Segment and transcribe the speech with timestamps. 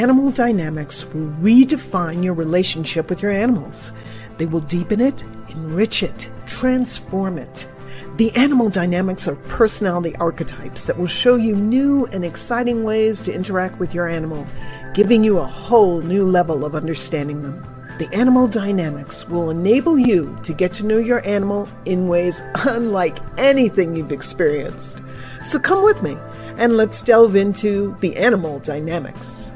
[0.00, 3.92] Animal Dynamics will redefine your relationship with your animals.
[4.38, 7.68] They will deepen it, enrich it, transform it.
[8.16, 13.34] The animal dynamics are personality archetypes that will show you new and exciting ways to
[13.34, 14.46] interact with your animal,
[14.94, 17.62] giving you a whole new level of understanding them.
[17.98, 23.18] The animal dynamics will enable you to get to know your animal in ways unlike
[23.36, 24.98] anything you've experienced.
[25.42, 26.16] So come with me
[26.56, 29.52] and let's delve into the animal dynamics.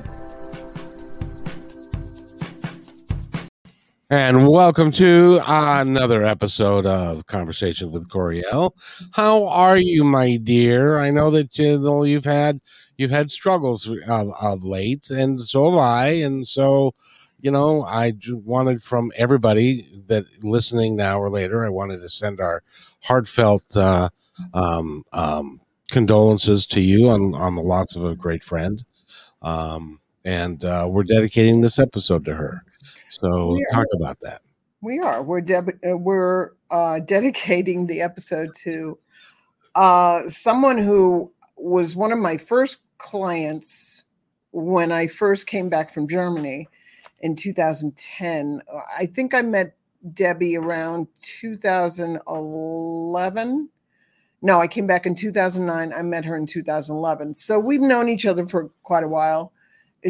[4.17, 8.71] And welcome to another episode of Conversations with Coriel.
[9.11, 10.99] How are you, my dear?
[10.99, 12.61] I know that you you've had
[12.97, 16.07] you've had struggles of, of late, and so have I.
[16.11, 16.95] And so,
[17.41, 22.39] you know, I wanted from everybody that listening now or later, I wanted to send
[22.39, 22.63] our
[23.01, 24.11] heartfelt uh,
[24.55, 25.61] um, um,
[25.91, 28.85] condolences to you on on the loss of a great friend.
[29.43, 32.63] Um, and uh, we're dedicating this episode to her.
[33.09, 34.43] So talk about that.
[34.81, 35.23] We are.
[35.23, 38.99] We're deb- uh, we're uh, dedicating the episode to
[39.75, 44.05] uh, someone who was one of my first clients
[44.53, 46.69] when I first came back from Germany
[47.21, 48.61] in 2010.
[48.99, 49.75] I think I met
[50.13, 53.69] Debbie around 2011.
[54.43, 55.95] No, I came back in 2009.
[55.95, 57.37] I met her in 2011.
[57.37, 59.54] So we've known each other for quite a while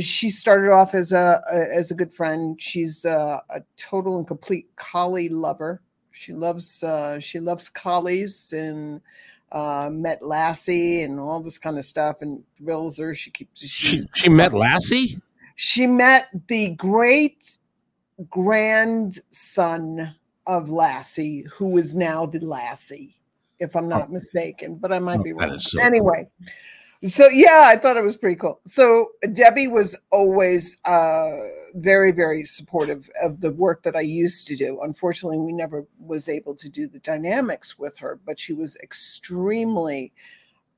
[0.00, 2.60] she started off as a, a as a good friend.
[2.60, 5.80] She's a, a, total and complete collie lover.
[6.12, 9.00] She loves uh, she loves collies and
[9.52, 13.14] uh, met Lassie and all this kind of stuff and thrills her.
[13.14, 15.20] She keeps she she met Lassie.
[15.56, 17.58] She met the great
[18.28, 20.14] grandson
[20.46, 23.16] of Lassie, who is now the Lassie,
[23.60, 24.12] if I'm not oh.
[24.12, 25.58] mistaken, but I might oh, be wrong.
[25.58, 26.52] So anyway, cool.
[27.04, 28.60] So yeah, I thought it was pretty cool.
[28.64, 31.28] So Debbie was always uh,
[31.74, 34.80] very, very supportive of the work that I used to do.
[34.82, 40.12] Unfortunately, we never was able to do the dynamics with her, but she was extremely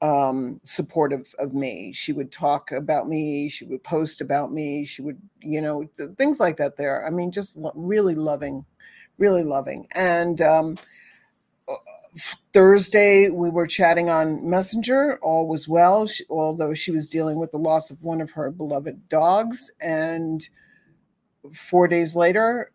[0.03, 1.93] um, supportive of me.
[1.93, 3.49] She would talk about me.
[3.49, 4.85] She would post about me.
[4.85, 5.89] She would, you know,
[6.19, 6.77] things like that.
[6.77, 8.65] There, I mean, just lo- really loving,
[9.19, 10.41] really loving, and.
[10.41, 10.77] Um,
[12.53, 15.19] Thursday, we were chatting on Messenger.
[15.19, 18.51] All was well, she, although she was dealing with the loss of one of her
[18.51, 19.71] beloved dogs.
[19.81, 20.49] And
[21.53, 22.73] four days later,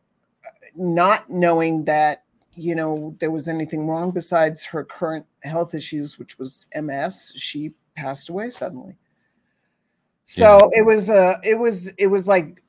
[0.75, 6.37] not knowing that, you know, there was anything wrong besides her current health issues, which
[6.37, 8.97] was MS, she passed away suddenly.
[10.25, 10.79] So yeah.
[10.79, 12.63] it was uh it was it was like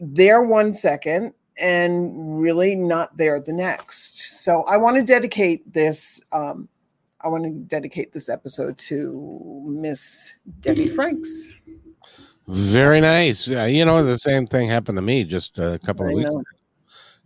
[0.00, 4.42] there one second and really not there the next.
[4.42, 6.20] So I want to dedicate this.
[6.32, 6.68] Um,
[7.20, 11.50] I want to dedicate this episode to Miss Debbie Franks.
[12.46, 13.48] Very nice.
[13.48, 16.28] Yeah, you know, the same thing happened to me just a couple I of weeks
[16.28, 16.42] ago.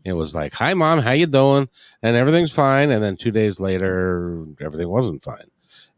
[0.05, 1.69] It was like, "Hi, mom, how you doing?"
[2.03, 2.91] And everything's fine.
[2.91, 5.49] And then two days later, everything wasn't fine.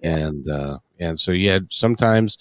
[0.03, 2.39] And uh, and so you had sometimes,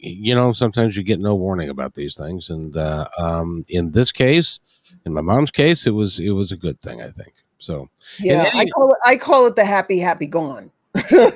[0.00, 2.48] you know, sometimes you get no warning about these things.
[2.48, 4.58] And uh, um, in this case,
[5.04, 7.34] in my mom's case, it was it was a good thing, I think.
[7.58, 7.88] So
[8.18, 10.70] yeah, any, I call it I call it the happy happy gone.
[11.10, 11.30] you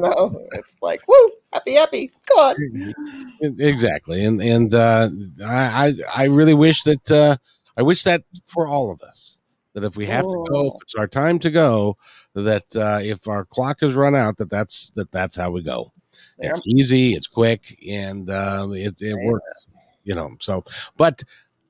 [0.00, 2.94] know, it's like woo, happy happy gone.
[3.40, 5.08] Exactly, and and uh,
[5.44, 7.36] I I really wish that uh,
[7.76, 9.36] I wish that for all of us
[9.76, 10.44] that if we have oh.
[10.44, 11.98] to go, if it's our time to go,
[12.34, 15.92] that uh, if our clock has run out, that that's that that's how we go.
[16.40, 16.48] Yeah.
[16.48, 19.66] It's easy, it's quick, and uh, it it works.
[20.02, 20.64] You know, so
[20.96, 21.22] but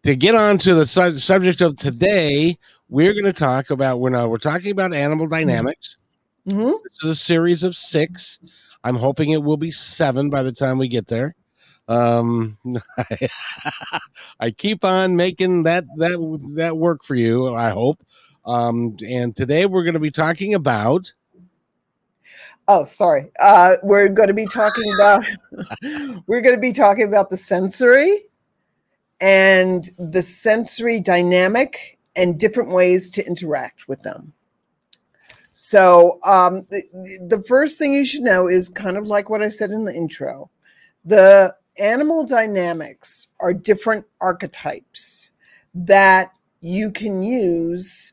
[0.06, 2.56] to get on to the su- subject of today,
[2.88, 5.96] we're going to talk about we're now we're talking about animal dynamics.
[6.48, 6.76] Mm-hmm.
[6.84, 8.38] This is a series of six.
[8.84, 11.34] I'm hoping it will be seven by the time we get there.
[11.88, 12.56] Um,
[12.96, 13.28] I,
[14.40, 17.52] I keep on making that that that work for you.
[17.52, 18.00] I hope.
[18.44, 21.12] Um, and today we're going to be talking about.
[22.68, 23.32] Oh, sorry.
[23.40, 25.24] Uh, we're going to be talking about.
[26.28, 28.26] we're going to be talking about the sensory
[29.20, 34.32] and the sensory dynamic and different ways to interact with them.
[35.52, 36.82] So, um, the,
[37.28, 39.94] the first thing you should know is kind of like what I said in the
[39.94, 40.50] intro
[41.06, 45.30] the animal dynamics are different archetypes
[45.72, 48.12] that you can use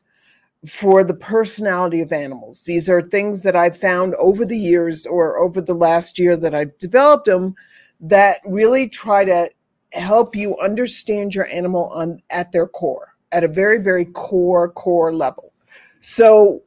[0.68, 2.64] for the personality of animals.
[2.64, 6.54] These are things that I've found over the years or over the last year that
[6.54, 7.54] I've developed them
[8.00, 9.50] that really try to
[9.94, 15.12] help you understand your animal on at their core, at a very, very core, core
[15.12, 15.52] level.
[16.00, 16.62] So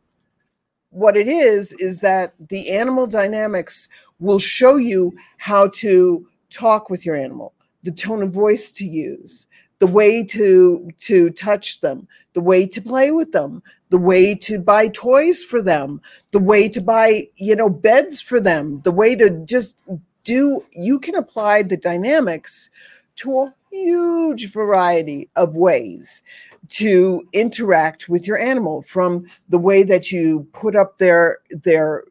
[0.89, 3.89] what it is is that the animal dynamics
[4.19, 7.53] will show you how to talk with your animal.
[7.83, 9.47] the tone of voice to use,
[9.79, 14.59] the way to to touch them, the way to play with them, the way to
[14.59, 16.01] buy toys for them,
[16.31, 19.77] the way to buy, you know, beds for them, the way to just
[20.23, 22.69] do you can apply the dynamics
[23.17, 26.21] to a huge variety of ways
[26.69, 32.03] to interact with your animal from the way that you put up their their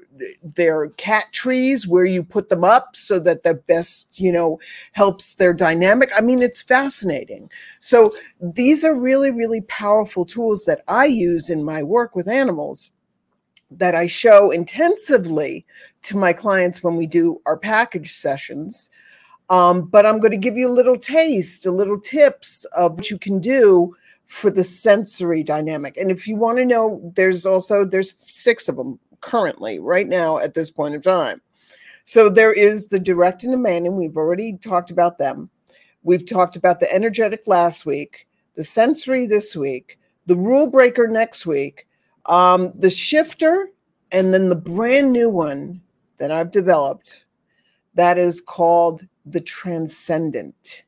[0.43, 4.59] their cat trees where you put them up so that the best you know
[4.93, 6.11] helps their dynamic.
[6.17, 7.51] I mean it's fascinating.
[7.81, 8.11] So
[8.41, 12.91] these are really really powerful tools that i use in my work with animals
[13.71, 15.67] that i show intensively
[16.03, 18.91] to my clients when we do our package sessions
[19.51, 23.11] um, but i'm going to give you a little taste a little tips of what
[23.11, 23.95] you can do
[24.25, 28.77] for the sensory dynamic and if you want to know there's also there's six of
[28.77, 31.41] them currently, right now, at this point of time.
[32.05, 33.97] So there is the direct and demanding.
[33.97, 35.51] We've already talked about them.
[36.05, 41.45] We've talked about the energetic last week, the sensory this week, the rule breaker next
[41.47, 41.89] week,
[42.27, 43.71] um, the shifter,
[44.13, 45.81] and then the brand new one
[46.19, 47.25] that I've developed
[47.95, 50.85] that is called the transcendent.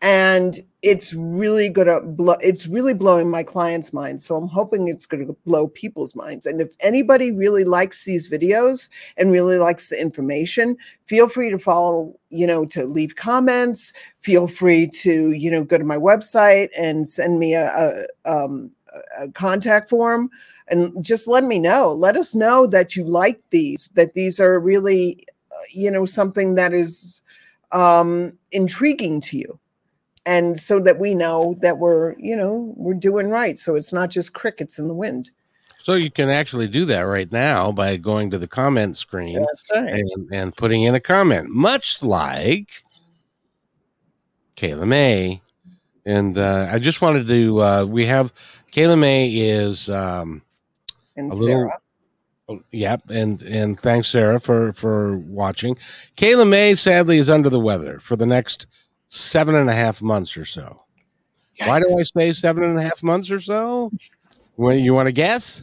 [0.00, 4.24] And it's really gonna blow it's really blowing my clients minds.
[4.24, 6.44] So i'm hoping it's gonna blow people's minds.
[6.44, 11.58] And if anybody really likes these videos and really likes the information feel free to
[11.58, 13.92] follow you know to leave comments.
[14.18, 18.72] Feel free to you know go to my website and send me a, a, um,
[19.18, 20.30] a contact form.
[20.68, 21.92] And just let me know.
[21.92, 26.54] Let us know that you like these that these are really uh, you know something
[26.56, 27.22] that is
[27.72, 29.58] um intriguing to you
[30.26, 34.10] and so that we know that we're you know we're doing right so it's not
[34.10, 35.30] just crickets in the wind
[35.78, 39.88] so you can actually do that right now by going to the comment screen right.
[39.88, 42.84] and, and putting in a comment much like
[44.56, 45.40] kayla may
[46.04, 48.32] and uh, i just wanted to uh, we have
[48.70, 50.42] kayla may is um,
[51.16, 51.46] and a Sarah.
[51.46, 51.70] little
[52.48, 55.76] Oh, yep, and and thanks Sarah for for watching.
[56.16, 58.66] Kayla May sadly is under the weather for the next
[59.08, 60.82] seven and a half months or so.
[61.60, 61.68] Yikes.
[61.68, 63.92] Why do I say seven and a half months or so?
[64.56, 65.62] Well, you want to guess?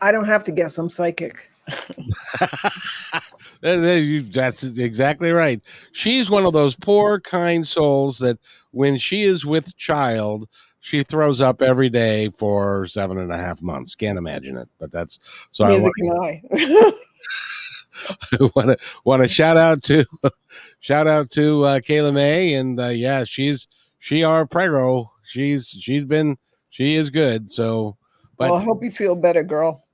[0.00, 0.78] I don't have to guess.
[0.78, 1.50] I'm psychic.
[3.60, 5.60] That's exactly right.
[5.92, 8.38] She's one of those poor, kind souls that
[8.70, 10.48] when she is with child,
[10.86, 13.96] she throws up every day for seven and a half months.
[13.96, 15.18] Can't imagine it, but that's
[15.50, 15.66] so.
[15.66, 16.92] Neither I want, can I.
[18.54, 20.04] want to want to shout out to
[20.80, 23.66] shout out to uh, Kayla May, and uh, yeah, she's
[23.98, 25.10] she our prego.
[25.24, 26.38] She's she's been
[26.70, 27.50] she is good.
[27.50, 27.96] So,
[28.36, 29.86] but well, I hope you feel better, girl.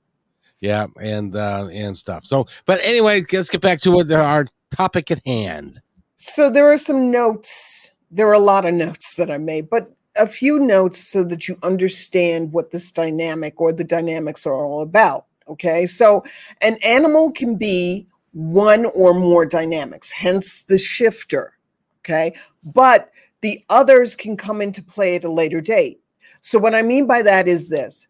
[0.59, 2.23] Yeah, and uh, and stuff.
[2.23, 5.81] So, but anyway, let's get back to what our topic at hand.
[6.17, 7.89] So there are some notes.
[8.11, 11.47] There are a lot of notes that I made, but a few notes so that
[11.47, 15.25] you understand what this dynamic or the dynamics are all about.
[15.47, 15.85] Okay.
[15.85, 16.23] So
[16.61, 21.53] an animal can be one or more dynamics, hence the shifter.
[21.99, 22.35] Okay.
[22.63, 23.11] But
[23.41, 25.99] the others can come into play at a later date.
[26.41, 28.07] So what I mean by that is this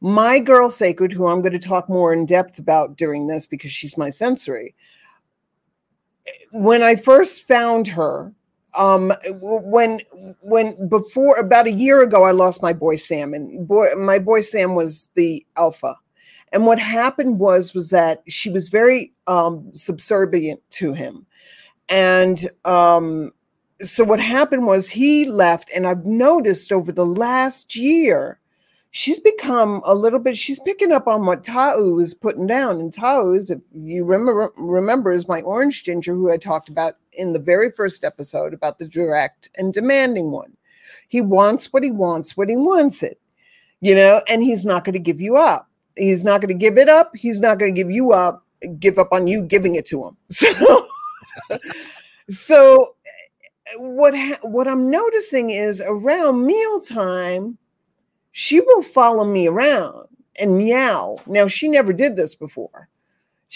[0.00, 3.70] my girl sacred, who I'm going to talk more in depth about during this because
[3.70, 4.74] she's my sensory.
[6.26, 8.32] Eh, when I first found her,
[8.76, 10.00] um, when
[10.40, 14.40] when before about a year ago, I lost my boy Sam, and boy, my boy
[14.40, 15.94] Sam was the alpha
[16.52, 21.26] and what happened was was that she was very um, subservient to him,
[21.88, 23.32] and um,
[23.82, 28.40] so what happened was he left, and I've noticed over the last year,
[28.90, 30.38] she's become a little bit.
[30.38, 34.50] She's picking up on what Tau is putting down, and Tau is, if you remember,
[34.56, 38.78] remember is my orange ginger who I talked about in the very first episode about
[38.78, 40.56] the direct and demanding one.
[41.08, 43.20] He wants what he wants when he wants it,
[43.80, 45.68] you know, and he's not going to give you up.
[45.96, 47.14] He's not going to give it up.
[47.16, 48.44] He's not going to give you up,
[48.78, 50.16] give up on you giving it to him.
[50.30, 50.86] So,
[52.30, 52.94] so
[53.78, 57.58] what ha- what I'm noticing is around mealtime,
[58.32, 60.08] she will follow me around
[60.40, 61.18] and meow.
[61.26, 62.88] Now she never did this before.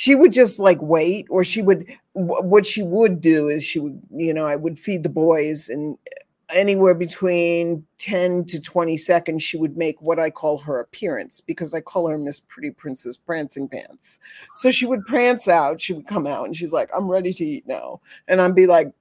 [0.01, 1.95] She would just like wait, or she would.
[2.15, 5.99] What she would do is she would, you know, I would feed the boys, and
[6.11, 11.43] uh, anywhere between 10 to 20 seconds, she would make what I call her appearance
[11.43, 14.19] because I call her Miss Pretty Princess Prancing Pants.
[14.55, 17.45] So she would prance out, she would come out and she's like, I'm ready to
[17.45, 18.01] eat now.
[18.27, 18.95] And I'd be like,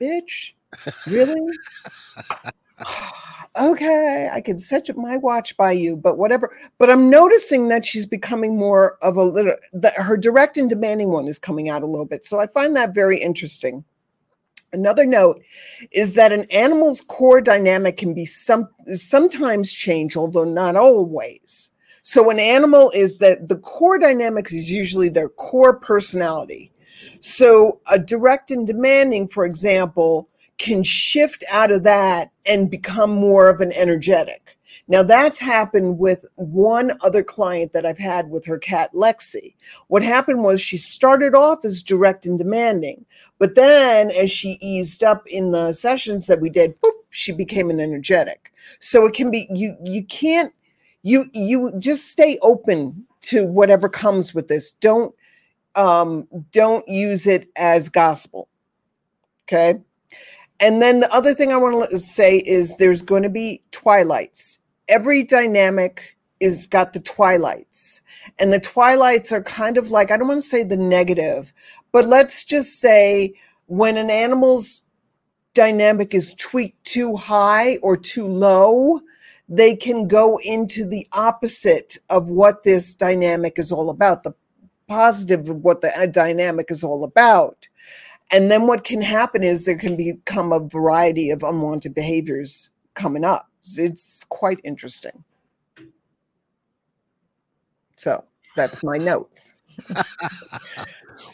[0.00, 0.52] bitch,
[1.08, 1.40] really?
[3.58, 6.56] okay, I can set my watch by you, but whatever.
[6.78, 11.10] But I'm noticing that she's becoming more of a little, that her direct and demanding
[11.10, 12.24] one is coming out a little bit.
[12.24, 13.84] So I find that very interesting.
[14.72, 15.42] Another note
[15.90, 21.72] is that an animal's core dynamic can be some sometimes change, although not always.
[22.02, 26.72] So an animal is that the core dynamics is usually their core personality.
[27.18, 30.28] So a direct and demanding, for example,
[30.60, 34.58] can shift out of that and become more of an energetic.
[34.88, 39.54] Now that's happened with one other client that I've had with her cat Lexi.
[39.88, 43.06] What happened was she started off as direct and demanding,
[43.38, 47.70] but then as she eased up in the sessions that we did, boop, she became
[47.70, 48.52] an energetic.
[48.80, 50.52] So it can be you you can't
[51.02, 54.72] you you just stay open to whatever comes with this.
[54.74, 55.14] Don't
[55.74, 58.48] um don't use it as gospel.
[59.44, 59.80] Okay?
[60.60, 64.58] And then the other thing I want to say is there's going to be twilights.
[64.88, 68.02] Every dynamic is got the twilights.
[68.38, 71.52] And the twilights are kind of like, I don't want to say the negative,
[71.92, 73.34] but let's just say
[73.66, 74.82] when an animal's
[75.54, 79.00] dynamic is tweaked too high or too low,
[79.48, 84.34] they can go into the opposite of what this dynamic is all about, the
[84.88, 87.66] positive of what the uh, dynamic is all about.
[88.32, 93.24] And then what can happen is there can become a variety of unwanted behaviors coming
[93.24, 93.48] up.
[93.76, 95.24] It's quite interesting.
[97.96, 98.24] So
[98.56, 99.54] that's my notes.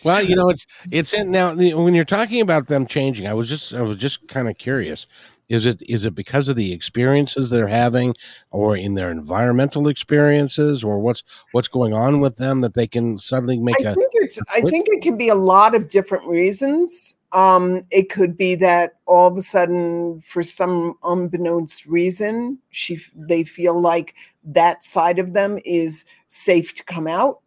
[0.05, 3.27] well, you know, it's it's in now when you're talking about them changing.
[3.27, 5.07] I was just I was just kind of curious.
[5.49, 8.15] Is it is it because of the experiences they're having,
[8.51, 11.23] or in their environmental experiences, or what's
[11.53, 13.95] what's going on with them that they can suddenly make I a?
[13.95, 17.15] Think it's, I think it can be a lot of different reasons.
[17.33, 23.45] Um, it could be that all of a sudden, for some unbeknownst reason, she they
[23.45, 27.41] feel like that side of them is safe to come out.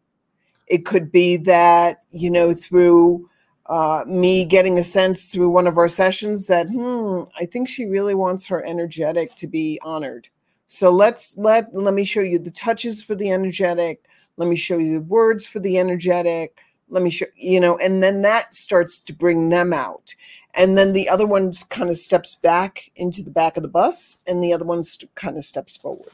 [0.67, 3.29] It could be that you know through
[3.69, 7.85] uh, me getting a sense through one of our sessions that hmm i think she
[7.85, 10.27] really wants her energetic to be honored.
[10.67, 14.05] So let's let let me show you the touches for the energetic.
[14.37, 16.59] Let me show you the words for the energetic.
[16.89, 20.13] Let me show you know and then that starts to bring them out.
[20.55, 24.17] And then the other one kind of steps back into the back of the bus
[24.27, 24.83] and the other one
[25.15, 26.11] kind of steps forward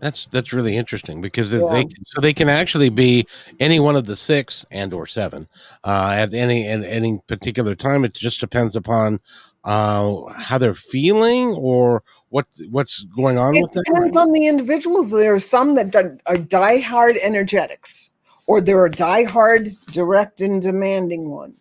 [0.00, 1.60] that's that's really interesting because yeah.
[1.70, 3.26] they so they can actually be
[3.58, 5.46] any one of the six and or seven
[5.84, 8.04] uh, at any at any particular time.
[8.04, 9.20] It just depends upon
[9.64, 13.82] uh, how they're feeling or what what's going on it with them.
[13.86, 15.10] It depends on the individuals.
[15.10, 18.10] There are some that are diehard energetics,
[18.46, 21.54] or there are a diehard direct and demanding one.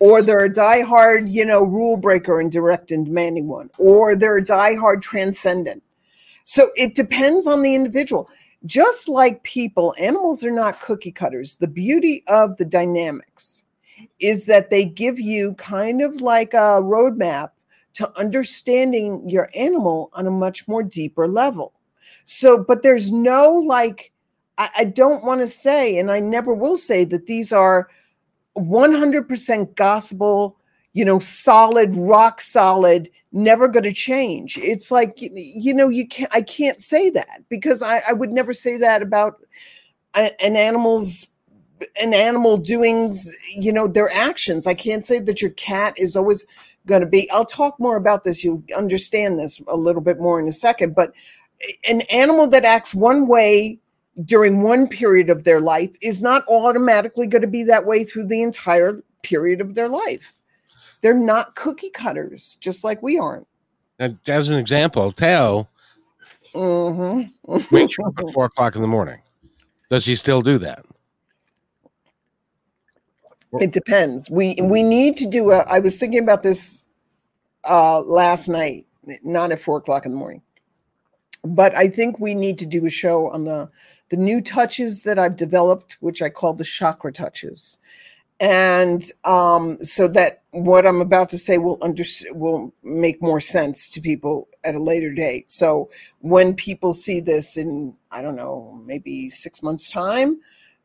[0.00, 3.70] Or they're a diehard, you know, rule breaker and direct and demanding one.
[3.78, 5.83] Or they're a diehard transcendent
[6.44, 8.28] so it depends on the individual.
[8.66, 11.58] Just like people, animals are not cookie cutters.
[11.58, 13.64] The beauty of the dynamics
[14.20, 17.50] is that they give you kind of like a roadmap
[17.94, 21.72] to understanding your animal on a much more deeper level.
[22.26, 24.12] So, but there's no like,
[24.58, 27.88] I, I don't want to say, and I never will say that these are
[28.56, 30.56] 100% gospel,
[30.94, 34.56] you know, solid, rock solid never going to change.
[34.56, 38.54] It's like you know you can't I can't say that because I, I would never
[38.54, 39.44] say that about
[40.14, 41.26] an animal's
[42.00, 43.12] an animal doing
[43.48, 44.66] you know their actions.
[44.66, 46.46] I can't say that your cat is always
[46.86, 47.30] going to be.
[47.30, 48.44] I'll talk more about this.
[48.44, 50.94] You'll understand this a little bit more in a second.
[50.94, 51.12] But
[51.88, 53.80] an animal that acts one way
[54.24, 58.26] during one period of their life is not automatically going to be that way through
[58.26, 60.34] the entire period of their life.
[61.04, 63.46] They're not cookie cutters, just like we aren't.
[64.00, 65.68] as an example, Teo
[66.54, 67.58] mm-hmm.
[67.70, 69.20] wakes up at four o'clock in the morning.
[69.90, 70.86] Does he still do that?
[73.60, 74.30] It depends.
[74.30, 75.58] We we need to do a.
[75.68, 76.88] I was thinking about this
[77.68, 78.86] uh, last night,
[79.22, 80.40] not at four o'clock in the morning,
[81.44, 83.70] but I think we need to do a show on the
[84.08, 87.78] the new touches that I've developed, which I call the chakra touches
[88.40, 93.90] and um, so that what I'm about to say will under will make more sense
[93.90, 95.50] to people at a later date.
[95.50, 100.40] So when people see this in I don't know maybe six months time,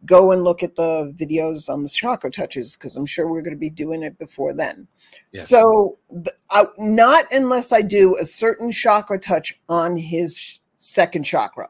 [0.05, 3.55] go and look at the videos on the chakra touches because I'm sure we're going
[3.55, 4.87] to be doing it before then.
[5.33, 5.49] Yes.
[5.49, 11.69] So the, uh, not unless I do a certain chakra touch on his second chakra.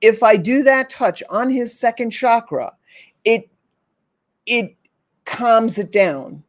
[0.00, 2.72] If I do that touch on his second chakra,
[3.24, 3.50] it
[4.46, 4.76] it
[5.24, 6.42] calms it down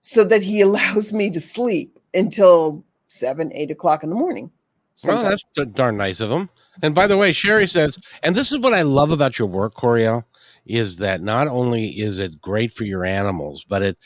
[0.00, 4.50] so that he allows me to sleep until seven, eight o'clock in the morning.
[4.96, 5.42] Sometimes.
[5.56, 6.48] Well, that's darn nice of him.
[6.82, 9.74] And by the way, Sherry says, and this is what I love about your work,
[9.74, 10.24] Coriel,
[10.64, 13.98] is that not only is it great for your animals, but it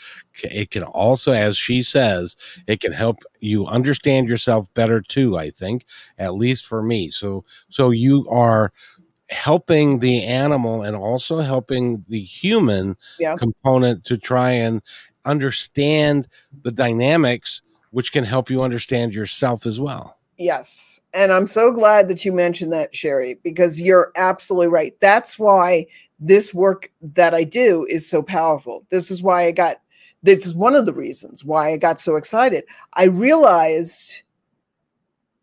[0.43, 2.35] it can also, as she says,
[2.67, 5.37] it can help you understand yourself better too.
[5.37, 5.85] I think,
[6.19, 7.11] at least for me.
[7.11, 8.73] So so you are
[9.31, 13.35] helping the animal and also helping the human yeah.
[13.37, 14.83] component to try and
[15.25, 16.29] understand
[16.63, 20.19] the dynamics which can help you understand yourself as well.
[20.39, 21.01] Yes.
[21.15, 24.95] And i'm so glad that you mentioned that sherry because you're absolutely right.
[25.01, 25.87] That's why
[26.21, 28.85] this work that i do is so powerful.
[28.91, 29.81] This is why i got
[30.23, 32.65] this is one of the reasons why i got so excited.
[32.93, 34.23] I realized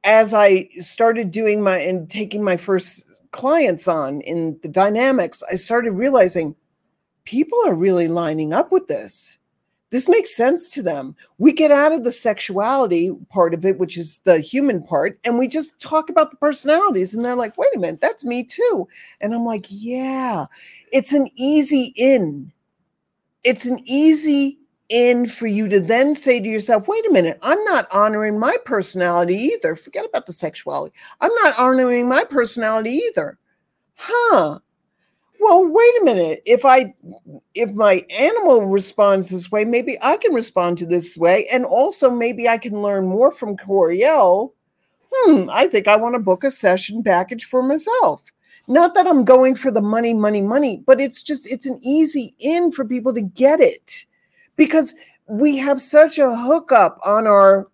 [0.03, 5.55] as i started doing my and taking my first clients on in the dynamics, I
[5.55, 6.55] started realizing
[7.25, 9.37] people are really lining up with this.
[9.89, 11.15] This makes sense to them.
[11.37, 15.37] We get out of the sexuality part of it, which is the human part, and
[15.37, 17.13] we just talk about the personalities.
[17.13, 18.87] And they're like, wait a minute, that's me too.
[19.21, 20.47] And I'm like, yeah,
[20.91, 22.51] it's an easy in.
[23.43, 24.57] It's an easy
[24.89, 28.55] in for you to then say to yourself, wait a minute, I'm not honoring my
[28.65, 29.75] personality either.
[29.75, 30.95] Forget about the sexuality.
[31.21, 33.37] I'm not honoring my personality either.
[33.95, 34.59] Huh.
[35.39, 36.41] Well, wait a minute.
[36.45, 36.93] If I
[37.53, 41.47] if my animal responds this way, maybe I can respond to this way.
[41.51, 44.53] And also maybe I can learn more from Coriel.
[45.11, 48.23] Hmm, I think I want to book a session package for myself.
[48.67, 52.33] Not that I'm going for the money, money, money, but it's just it's an easy
[52.39, 54.05] in for people to get it
[54.55, 54.93] because
[55.27, 57.67] we have such a hookup on our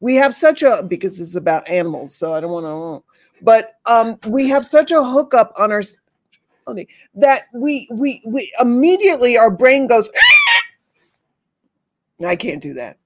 [0.00, 3.76] we have such a because this is about animals so i don't want to but
[3.86, 5.82] um we have such a hookup on our
[7.14, 10.10] that we we we immediately our brain goes
[12.26, 12.98] i can't do that.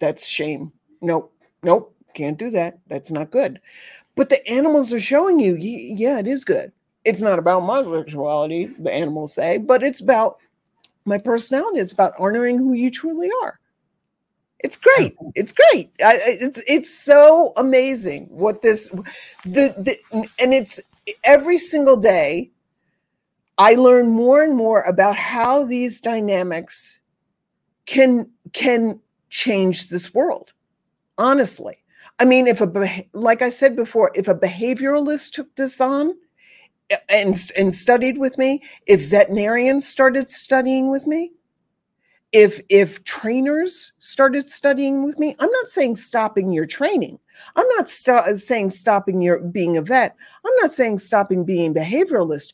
[0.00, 0.72] That's shame.
[1.00, 1.32] Nope.
[1.62, 1.94] Nope.
[2.14, 2.78] Can't do that.
[2.88, 3.60] That's not good.
[4.16, 6.72] But the animals are showing you yeah it is good.
[7.04, 10.38] It's not about my sexuality the animals say but it's about
[11.10, 11.80] my personality.
[11.80, 13.60] It's about honoring who you truly are.
[14.60, 15.16] It's great.
[15.34, 15.90] It's great.
[16.02, 18.88] I, it's it's so amazing what this
[19.44, 19.96] the, the
[20.38, 20.80] and it's
[21.24, 22.50] every single day.
[23.58, 27.00] I learn more and more about how these dynamics
[27.86, 30.52] can can change this world.
[31.18, 31.76] Honestly,
[32.18, 36.14] I mean, if a like I said before, if a behavioralist took this on,
[37.08, 41.32] and, and studied with me, if veterinarians started studying with me,
[42.32, 47.18] if if trainers started studying with me i'm not saying stopping your training.
[47.56, 50.16] I'm not st- saying stopping your being a vet.
[50.44, 52.52] I'm not saying stopping being behavioralist.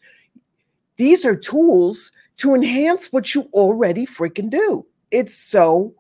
[0.97, 4.87] These are tools to enhance what you already freaking do.
[5.11, 5.95] It's so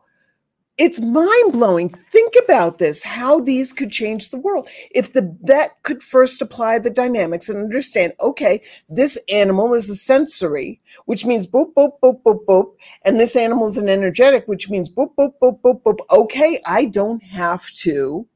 [0.78, 1.88] it's mind blowing.
[1.88, 4.68] Think about this how these could change the world.
[4.90, 9.96] If the vet could first apply the dynamics and understand, okay, this animal is a
[9.96, 12.74] sensory, which means boop, boop, boop, boop, boop.
[13.02, 15.98] And this animal is an energetic, which means boop, boop, boop, boop, boop.
[16.10, 18.26] Okay, I don't have to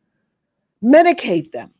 [0.83, 1.73] medicate them.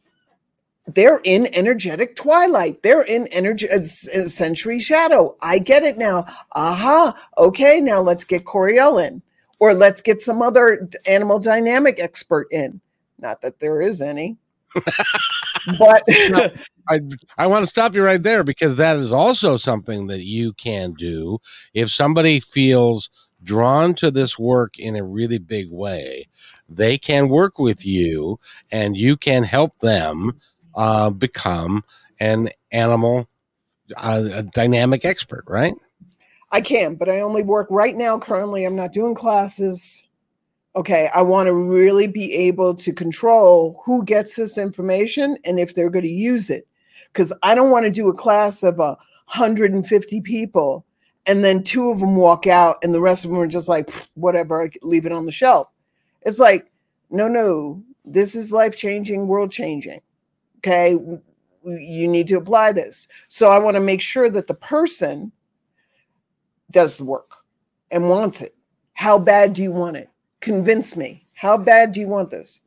[0.87, 2.83] They're in energetic twilight.
[2.83, 5.37] They're in energy uh, sensory shadow.
[5.41, 6.27] I get it now.
[6.53, 7.17] Aha.
[7.39, 9.23] Okay, now let's get Coriel in
[9.61, 12.81] or let's get some other animal dynamic expert in.
[13.19, 14.39] Not that there is any.
[15.79, 16.03] but
[16.89, 17.01] I,
[17.37, 20.93] I want to stop you right there because that is also something that you can
[20.93, 21.39] do
[21.75, 23.11] if somebody feels
[23.43, 26.29] drawn to this work in a really big way
[26.69, 28.39] they can work with you
[28.71, 30.33] and you can help them
[30.77, 31.83] uh, become
[32.21, 33.29] an animal
[33.97, 35.75] uh, a dynamic expert right
[36.53, 38.19] I can, but I only work right now.
[38.19, 40.07] Currently, I'm not doing classes.
[40.77, 45.75] Okay, I want to really be able to control who gets this information and if
[45.75, 46.67] they're going to use it.
[47.13, 48.97] Because I don't want to do a class of a
[49.35, 50.85] 150 people
[51.27, 53.91] and then two of them walk out and the rest of them are just like,
[54.15, 55.69] whatever, leave it on the shelf.
[56.23, 56.71] It's like,
[57.11, 60.01] no, no, this is life changing, world changing.
[60.59, 60.99] Okay,
[61.65, 63.09] you need to apply this.
[63.29, 65.33] So I want to make sure that the person
[66.71, 67.31] does the work
[67.91, 68.55] and wants it.
[68.95, 70.11] How bad do you want it?
[70.41, 71.27] Convince me.
[71.35, 72.61] How bad do you want this?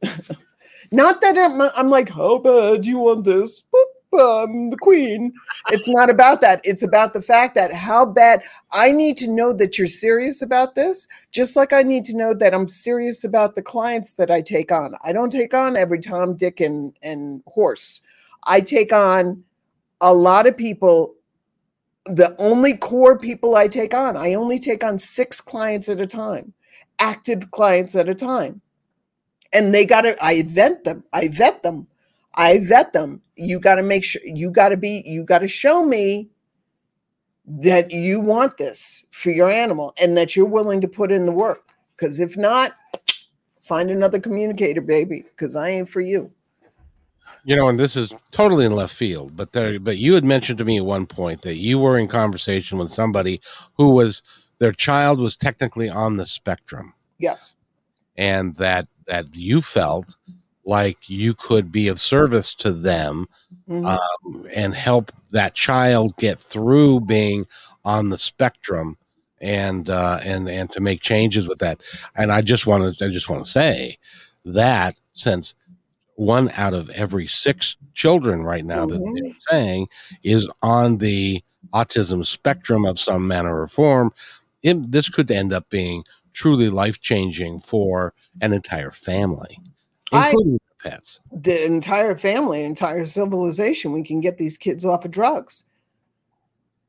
[0.92, 3.63] not that I'm, I'm, like, how bad do you want this?
[3.74, 5.34] Boop, I'm the queen.
[5.70, 6.62] It's not about that.
[6.63, 10.76] It's about the fact that how bad I need to know that you're serious about
[10.76, 14.42] this, just like I need to know that I'm serious about the clients that I
[14.42, 14.96] take on.
[15.04, 18.02] I don't take on every Tom, Dick, and, and horse.
[18.46, 19.44] I take on
[20.02, 21.16] a lot of people
[22.06, 26.08] the only core people I take on, I only take on six clients at a
[26.08, 26.54] time,
[27.00, 28.62] active clients at a time.
[29.52, 31.88] And they got to, I vet them, I vet them,
[32.34, 33.22] I vet them.
[33.36, 36.30] You got to make sure, you got to be, you got to show me
[37.46, 41.32] that you want this for your animal and that you're willing to put in the
[41.32, 41.63] work.
[41.96, 42.76] Because if not,
[43.62, 46.32] find another communicator, baby, because I ain't for you.
[47.46, 50.60] You know, and this is totally in left field, but there, but you had mentioned
[50.60, 53.42] to me at one point that you were in conversation with somebody
[53.78, 54.22] who was
[54.60, 56.94] their child was technically on the spectrum.
[57.20, 57.56] Yes.
[58.16, 60.16] And that that you felt
[60.66, 63.26] like you could be of service to them
[63.70, 63.86] mm-hmm.
[63.86, 67.46] um, and help that child get through being
[67.84, 68.98] on the spectrum
[69.42, 71.82] and uh, and and to make changes with that.
[72.16, 73.98] And I just want to I just want to say
[74.46, 75.54] that since
[76.15, 79.04] one out of every six children right now mm-hmm.
[79.04, 79.88] that they're saying
[80.23, 84.12] is on the autism spectrum of some manner or form,
[84.62, 89.60] it, this could end up being truly life changing for an entire family,
[90.12, 91.19] including I, pets.
[91.32, 93.93] The entire family, entire civilization.
[93.93, 95.65] We can get these kids off of drugs.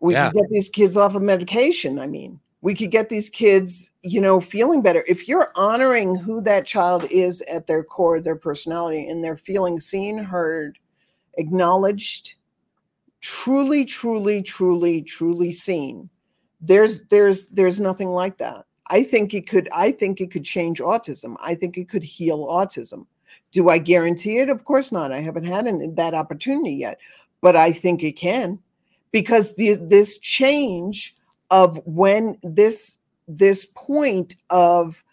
[0.00, 0.30] We yeah.
[0.30, 1.98] can get these kids off of medication.
[1.98, 5.04] I mean, we could get these kids, you know, feeling better.
[5.06, 9.78] If you're honoring who that child is at their core, their personality, and they're feeling
[9.78, 10.78] seen, heard,
[11.36, 12.36] acknowledged,
[13.20, 16.08] truly, truly, truly, truly seen.
[16.58, 18.64] There's there's there's nothing like that.
[18.88, 21.36] I think it could I think it could change autism.
[21.42, 23.04] I think it could heal autism.
[23.52, 24.48] Do I guarantee it?
[24.48, 25.12] Of course not.
[25.12, 26.98] I haven't had an, that opportunity yet,
[27.42, 28.58] but I think it can
[29.12, 31.14] because the, this change
[31.54, 35.04] of when this this point of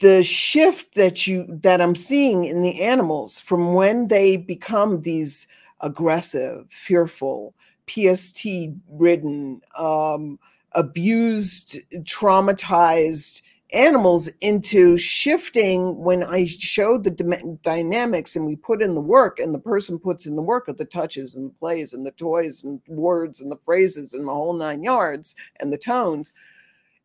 [0.00, 5.46] the shift that you that I'm seeing in the animals from when they become these
[5.80, 7.54] aggressive, fearful,
[7.88, 8.44] PST
[8.88, 10.40] ridden, um,
[10.72, 13.40] abused, traumatized
[13.72, 19.54] animals into shifting when I showed the dynamics and we put in the work and
[19.54, 22.64] the person puts in the work of the touches and the plays and the toys
[22.64, 26.32] and words and the phrases and the whole nine yards and the tones.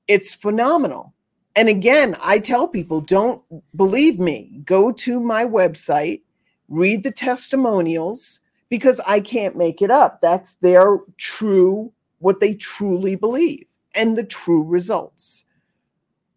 [0.07, 1.13] It's phenomenal.
[1.55, 3.41] And again, I tell people don't
[3.75, 4.61] believe me.
[4.65, 6.21] Go to my website,
[6.67, 10.21] read the testimonials because I can't make it up.
[10.21, 15.45] That's their true, what they truly believe and the true results.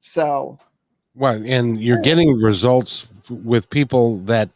[0.00, 0.58] So,
[1.14, 4.50] well, and you're getting results with people that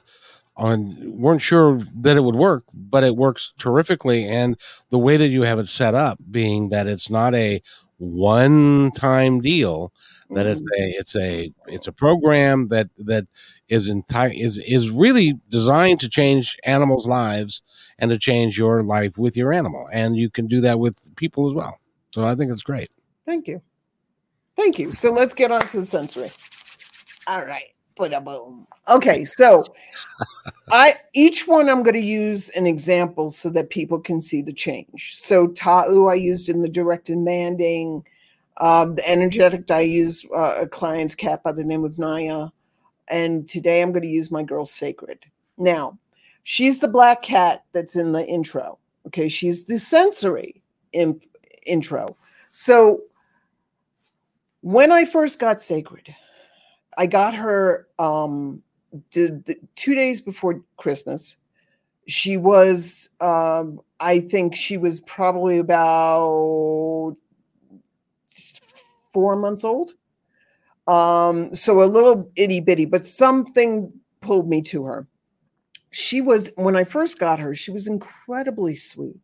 [0.56, 4.28] on weren't sure that it would work, but it works terrifically.
[4.28, 4.56] And
[4.90, 7.62] the way that you have it set up, being that it's not a
[7.98, 9.92] one-time deal,
[10.30, 10.82] that it's mm-hmm.
[10.82, 13.26] a it's a it's a program that that
[13.68, 17.62] is entire is is really designed to change animals' lives
[17.98, 21.48] and to change your life with your animal, and you can do that with people
[21.48, 21.78] as well.
[22.12, 22.88] So I think it's great.
[23.26, 23.62] Thank you.
[24.56, 24.92] Thank you.
[24.92, 26.30] So let's get on to the sensory.
[27.26, 27.68] All right.
[27.94, 28.66] Boom.
[28.88, 29.64] Okay, so
[30.72, 34.52] I each one I'm going to use an example so that people can see the
[34.52, 35.12] change.
[35.14, 38.04] So Tau I used in the direct demanding.
[38.56, 42.48] Um, the energetic I use uh, a client's cat by the name of Naya,
[43.08, 45.20] and today I'm going to use my girl Sacred.
[45.56, 45.98] Now,
[46.42, 48.78] she's the black cat that's in the intro.
[49.06, 50.60] Okay, she's the sensory
[50.92, 51.20] in,
[51.66, 52.16] intro.
[52.50, 53.02] So
[54.62, 56.14] when I first got Sacred,
[56.96, 58.62] I got her um,
[59.10, 61.36] did the, two days before Christmas.
[62.08, 67.16] She was, um, I think she was probably about
[69.12, 69.92] four months old.
[70.86, 75.06] Um, so a little itty bitty, but something pulled me to her.
[75.90, 79.20] She was, when I first got her, she was incredibly sweet.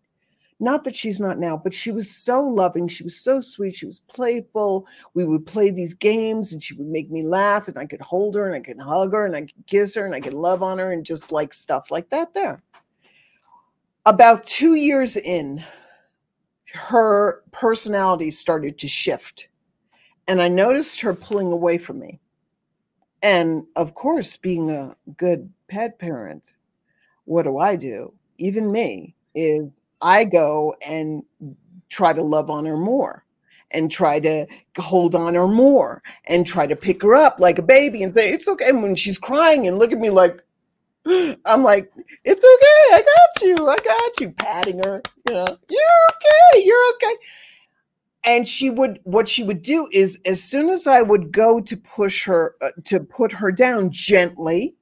[0.61, 2.89] Not that she's not now, but she was so loving.
[2.89, 3.77] She was so sweet.
[3.77, 4.89] She was playful.
[5.15, 8.35] We would play these games and she would make me laugh, and I could hold
[8.35, 10.63] her and I could hug her and I could kiss her and I could love
[10.63, 12.63] on her and just like stuff like that there.
[14.05, 15.65] About two years in,
[16.73, 19.49] her personality started to shift.
[20.27, 22.21] And I noticed her pulling away from me.
[23.23, 26.55] And of course, being a good pet parent,
[27.25, 28.15] what do I do?
[28.39, 31.23] Even me is I go and
[31.89, 33.25] try to love on her more
[33.71, 34.47] and try to
[34.79, 38.33] hold on her more and try to pick her up like a baby and say,
[38.33, 38.71] it's okay.
[38.71, 40.43] And when she's crying and look at me like,
[41.47, 41.91] I'm like,
[42.25, 42.97] it's okay.
[42.97, 43.69] I got you.
[43.69, 44.31] I got you.
[44.31, 46.65] Patting her, you know, you're okay.
[46.65, 47.15] You're okay.
[48.25, 51.77] And she would, what she would do is, as soon as I would go to
[51.77, 54.75] push her, uh, to put her down gently,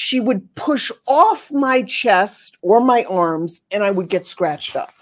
[0.00, 4.92] she would push off my chest or my arms and I would get scratched up.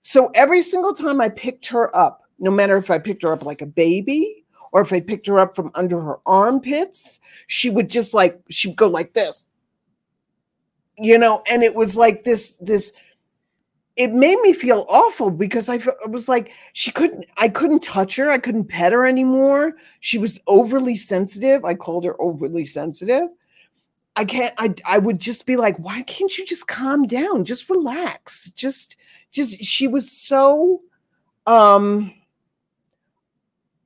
[0.00, 3.44] So every single time I picked her up, no matter if I picked her up
[3.44, 7.90] like a baby or if I picked her up from under her armpits, she would
[7.90, 9.44] just like, she'd go like this,
[10.96, 12.94] you know, and it was like this, this,
[13.96, 18.30] it made me feel awful because I, was like she couldn't I couldn't touch her.
[18.30, 19.74] I couldn't pet her anymore.
[19.98, 21.66] She was overly sensitive.
[21.66, 23.28] I called her overly sensitive
[24.16, 27.70] I can't I I would just be like why can't you just calm down just
[27.70, 28.96] relax just
[29.30, 30.82] just she was so
[31.46, 32.14] um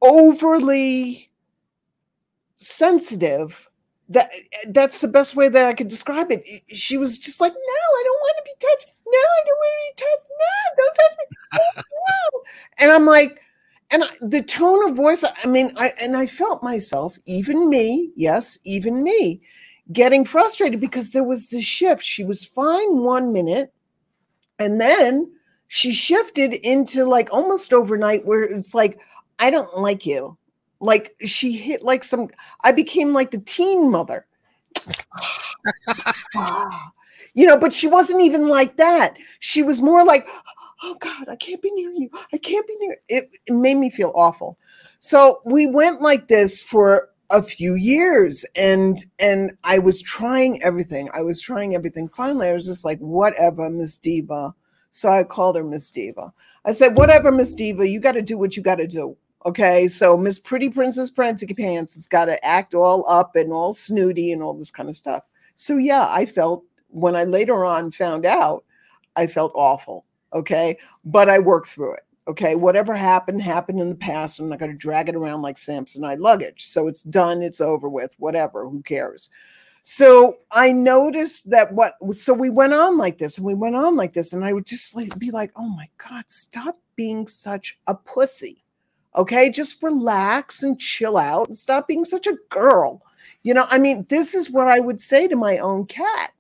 [0.03, 1.31] overly
[2.59, 3.69] sensitive
[4.09, 4.31] that
[4.69, 6.45] that's the best way that I could describe it.
[6.69, 8.87] She was just like, "No, I don't want to be touched.
[9.07, 10.31] No, I don't want to be touched.
[10.31, 11.83] No, don't touch me.
[12.35, 12.43] No."
[12.79, 13.41] and I'm like,
[13.91, 15.25] and I, the tone of voice.
[15.25, 19.41] I mean, I and I felt myself, even me, yes, even me,
[19.93, 22.03] getting frustrated because there was this shift.
[22.03, 23.73] She was fine one minute,
[24.59, 25.33] and then
[25.69, 29.01] she shifted into like almost overnight, where it's like,
[29.39, 30.39] I don't like you.
[30.81, 32.29] Like she hit like some
[32.63, 34.27] i became like the teen mother.
[37.37, 39.17] You know but she wasn't even like that.
[39.41, 40.29] She was more like
[40.85, 42.09] oh god i can't be near you.
[42.33, 44.57] I can't be near it, it made me feel awful.
[45.01, 51.09] So we went like this for a few years and and i was trying everything
[51.15, 54.55] i was trying everything finally i was just like whatever miss diva
[54.91, 56.33] so i called her miss diva
[56.65, 59.17] i said whatever miss diva you got to do what you got to do
[59.47, 63.75] Okay, so Miss Pretty Princess Prancy Pants has got to act all up and all
[63.75, 65.23] snooty and all this kind of stuff.
[65.55, 68.65] So yeah, I felt when I later on found out,
[69.17, 70.07] I felt awful.
[70.33, 72.05] Okay, but I worked through it.
[72.27, 74.39] Okay, whatever happened happened in the past.
[74.39, 76.67] I'm not going to drag it around like Samsonite luggage.
[76.67, 77.43] So it's done.
[77.43, 78.15] It's over with.
[78.19, 78.69] Whatever.
[78.69, 79.31] Who cares?
[79.83, 81.97] So I noticed that what.
[82.15, 84.67] So we went on like this, and we went on like this, and I would
[84.67, 88.65] just like be like, "Oh my God, stop being such a pussy."
[89.17, 93.03] Okay, just relax and chill out and stop being such a girl.
[93.43, 96.33] You know, I mean, this is what I would say to my own cat.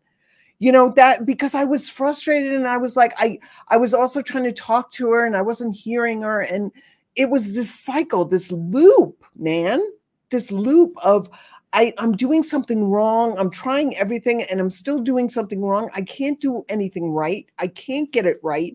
[0.60, 3.38] You know, that because I was frustrated and I was like, I
[3.68, 6.40] I was also trying to talk to her and I wasn't hearing her.
[6.40, 6.70] And
[7.16, 9.82] it was this cycle, this loop, man,
[10.30, 11.28] this loop of
[11.74, 13.36] I, I'm doing something wrong.
[13.36, 15.90] I'm trying everything and I'm still doing something wrong.
[15.92, 17.46] I can't do anything right.
[17.58, 18.74] I can't get it right.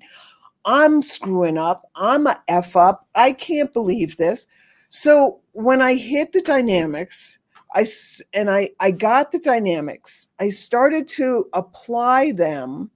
[0.66, 1.90] I'm screwing up.
[1.96, 3.08] I'm a F up.
[3.16, 4.48] I can't believe this.
[4.90, 7.39] So when I hit the dynamics,
[7.76, 7.86] I
[8.34, 10.28] and I I got the dynamics.
[10.40, 12.90] I started to apply them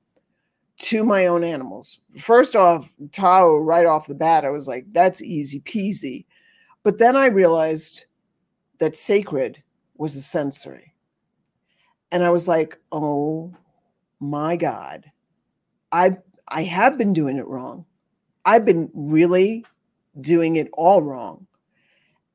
[0.80, 2.00] to my own animals.
[2.20, 6.26] First off, Tau right off the bat, I was like, that's easy peasy.
[6.84, 8.06] But then I realized
[8.80, 9.64] that sacred
[9.96, 10.94] was a sensory.
[12.12, 13.54] And I was like, oh
[14.20, 15.12] my God.
[15.92, 17.86] I I have been doing it wrong.
[18.46, 19.66] I've been really
[20.20, 21.48] doing it all wrong.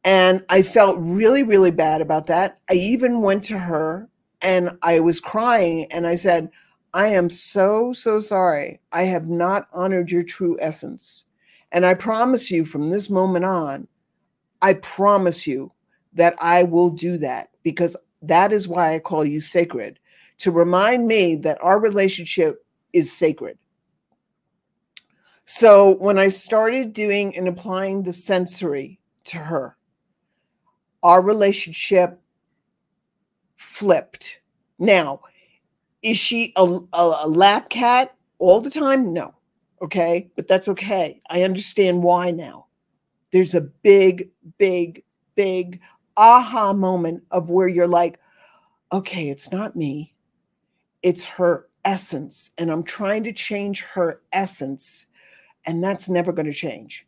[0.08, 2.60] And I felt really, really bad about that.
[2.70, 4.08] I even went to her
[4.40, 6.50] and I was crying and I said,
[6.94, 8.80] I am so, so sorry.
[8.90, 11.26] I have not honored your true essence.
[11.72, 13.86] And I promise you from this moment on,
[14.62, 15.72] I promise you
[16.14, 19.98] that I will do that because that is why I call you sacred
[20.38, 23.58] to remind me that our relationship is sacred.
[25.44, 29.77] So when I started doing and applying the sensory to her,
[31.02, 32.20] our relationship
[33.56, 34.38] flipped.
[34.78, 35.20] Now,
[36.02, 39.12] is she a, a, a lap cat all the time?
[39.12, 39.34] No.
[39.82, 40.30] Okay.
[40.36, 41.20] But that's okay.
[41.28, 42.66] I understand why now.
[43.32, 45.02] There's a big, big,
[45.34, 45.80] big
[46.16, 48.18] aha moment of where you're like,
[48.92, 50.14] okay, it's not me,
[51.02, 52.50] it's her essence.
[52.58, 55.06] And I'm trying to change her essence
[55.66, 57.06] and that's never going to change.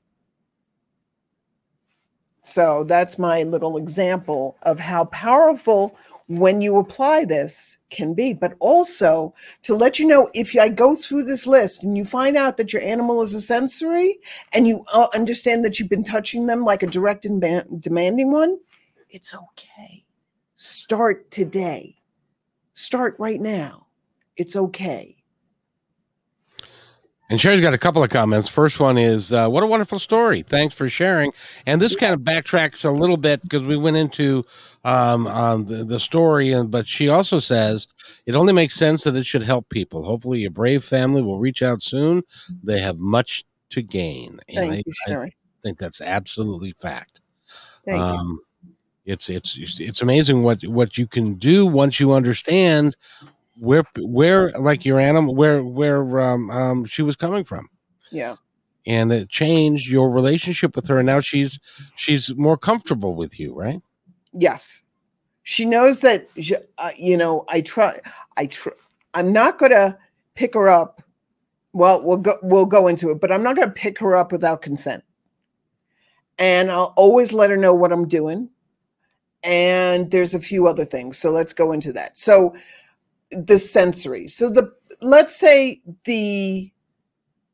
[2.42, 8.33] So that's my little example of how powerful when you apply this can be.
[8.33, 12.37] But also to let you know if I go through this list and you find
[12.37, 14.20] out that your animal is a sensory
[14.53, 17.40] and you uh, understand that you've been touching them like a direct and
[17.81, 18.59] demanding one,
[19.11, 20.05] it's okay.
[20.55, 21.96] Start today.
[22.74, 23.88] Start right now.
[24.37, 25.19] It's okay.
[27.31, 28.49] And Sherry's got a couple of comments.
[28.49, 30.43] First one is, uh, "What a wonderful story!
[30.43, 31.33] Thanks for sharing."
[31.64, 34.45] And this kind of backtracks a little bit because we went into
[34.85, 37.87] um, um, the, the story, and but she also says
[38.27, 40.03] it only makes sense that it should help people.
[40.03, 42.23] Hopefully, your brave family will reach out soon.
[42.64, 45.29] They have much to gain, and Thank I, you, Sherry.
[45.29, 47.21] I think that's absolutely fact.
[47.85, 48.40] Thank Um,
[49.05, 52.97] it's it's it's amazing what what you can do once you understand
[53.61, 57.68] where where like your animal where where um, um she was coming from.
[58.11, 58.37] Yeah.
[58.87, 61.61] and it changed your relationship with her and now she's
[61.96, 63.81] she's more comfortable with you right
[64.33, 64.83] Yes.
[65.42, 66.29] She knows that,
[66.79, 68.01] uh, you know, I try,
[68.37, 68.73] I try,
[69.14, 69.99] I'm not going to
[70.35, 71.03] pick her up
[71.73, 74.33] Well, we'll go we'll go into it, but I'm not going to pick her up
[74.33, 75.05] without consent.
[76.38, 78.49] And I'll always let her know what I'm doing.
[79.42, 81.16] And there's a few other things.
[81.18, 82.18] So let's go into that.
[82.18, 82.55] So
[83.31, 84.29] the sensory.
[84.29, 86.71] So the let's say the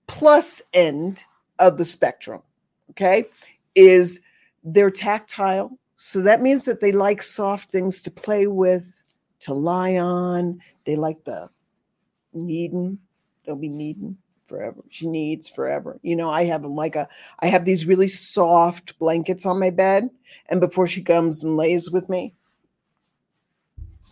[0.06, 1.24] plus end
[1.58, 2.42] of the spectrum,
[2.90, 3.26] okay,
[3.74, 4.20] is
[4.64, 5.78] they're tactile.
[5.96, 9.02] So that means that they like soft things to play with,
[9.40, 10.60] to lie on.
[10.84, 11.48] They like the
[12.32, 12.98] kneading.
[13.44, 14.82] They'll be kneading forever.
[14.90, 15.98] She kneads forever.
[16.02, 17.08] You know, I have like a
[17.40, 20.10] I have these really soft blankets on my bed,
[20.48, 22.34] and before she comes and lays with me,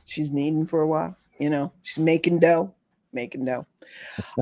[0.04, 1.16] she's kneading for a while.
[1.38, 2.72] You know, she's making dough,
[3.12, 3.66] making dough.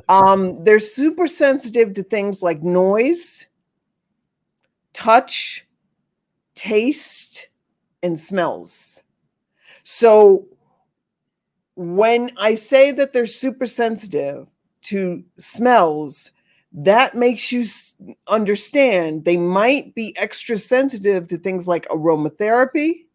[0.08, 3.46] um, they're super sensitive to things like noise,
[4.92, 5.66] touch,
[6.54, 7.48] taste,
[8.02, 9.02] and smells.
[9.84, 10.46] So
[11.74, 14.46] when I say that they're super sensitive
[14.82, 16.32] to smells,
[16.72, 17.64] that makes you
[18.26, 23.06] understand they might be extra sensitive to things like aromatherapy,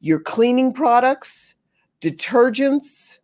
[0.00, 1.54] your cleaning products,
[2.10, 3.18] detergents.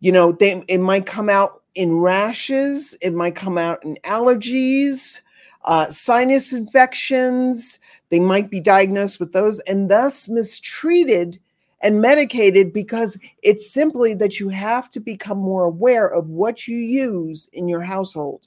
[0.00, 5.20] You know, they it might come out in rashes, it might come out in allergies,
[5.64, 7.78] uh, sinus infections.
[8.08, 11.38] They might be diagnosed with those and thus mistreated
[11.80, 16.76] and medicated because it's simply that you have to become more aware of what you
[16.76, 18.46] use in your household.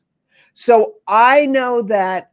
[0.54, 2.32] So I know that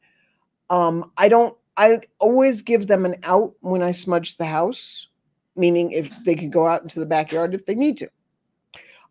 [0.69, 5.09] um, I don't, I always give them an out when I smudge the house,
[5.57, 8.11] meaning if they can go out into the backyard if they need to.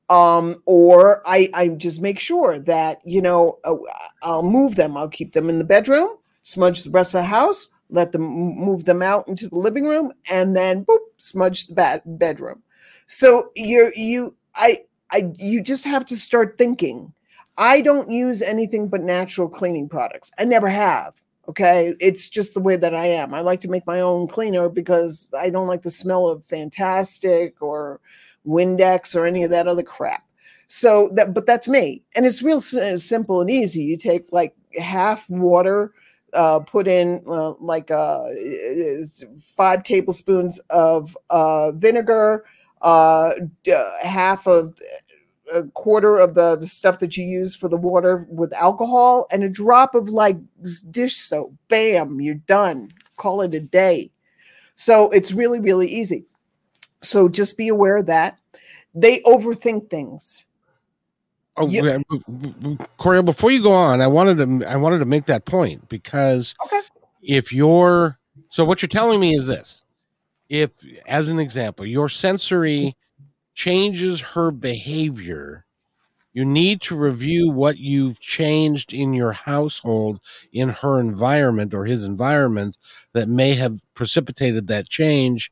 [0.10, 3.76] Um, or I, I just make sure that, you know, uh,
[4.24, 4.98] I'll move them.
[4.98, 8.86] I'll keep them in the bedroom, smudge the rest of the house, let them move
[8.86, 12.64] them out into the living room and then boop, smudge the bed- bedroom.
[13.08, 17.14] So you're you I I you just have to start thinking.
[17.58, 20.32] I don't use anything but natural cleaning products.
[20.38, 21.22] I never have.
[21.50, 21.96] Okay.
[22.00, 23.34] It's just the way that I am.
[23.34, 27.54] I like to make my own cleaner because I don't like the smell of Fantastik
[27.60, 28.00] or
[28.46, 30.24] Windex or any of that other crap.
[30.68, 32.04] So that, but that's me.
[32.16, 33.82] And it's real simple and easy.
[33.82, 35.92] You take like half water,
[36.34, 38.26] uh, put in uh, like uh,
[39.42, 42.46] five tablespoons of uh, vinegar,
[42.84, 43.32] uh,
[44.04, 44.76] half of
[45.54, 49.44] a quarter of the, the, stuff that you use for the water with alcohol, and
[49.44, 50.38] a drop of like
[50.92, 51.54] dish soap.
[51.68, 52.92] Bam, you're done.
[53.18, 54.12] Call it a day.
[54.76, 56.26] So it's really, really easy.
[57.02, 58.40] So just be aware of that.
[58.94, 60.46] They overthink things.
[61.58, 61.98] Oh, yeah.
[62.98, 66.56] Coriel, before you go on, I wanted to I wanted to make that point because
[66.66, 66.80] okay.
[67.22, 68.18] if you're
[68.50, 69.82] so what you're telling me is this.
[70.48, 70.72] If
[71.06, 72.96] as an example, your sensory
[73.60, 75.66] changes her behavior,
[76.32, 80.22] you need to review what you've changed in your household
[80.54, 82.78] in her environment or his environment
[83.12, 85.52] that may have precipitated that change,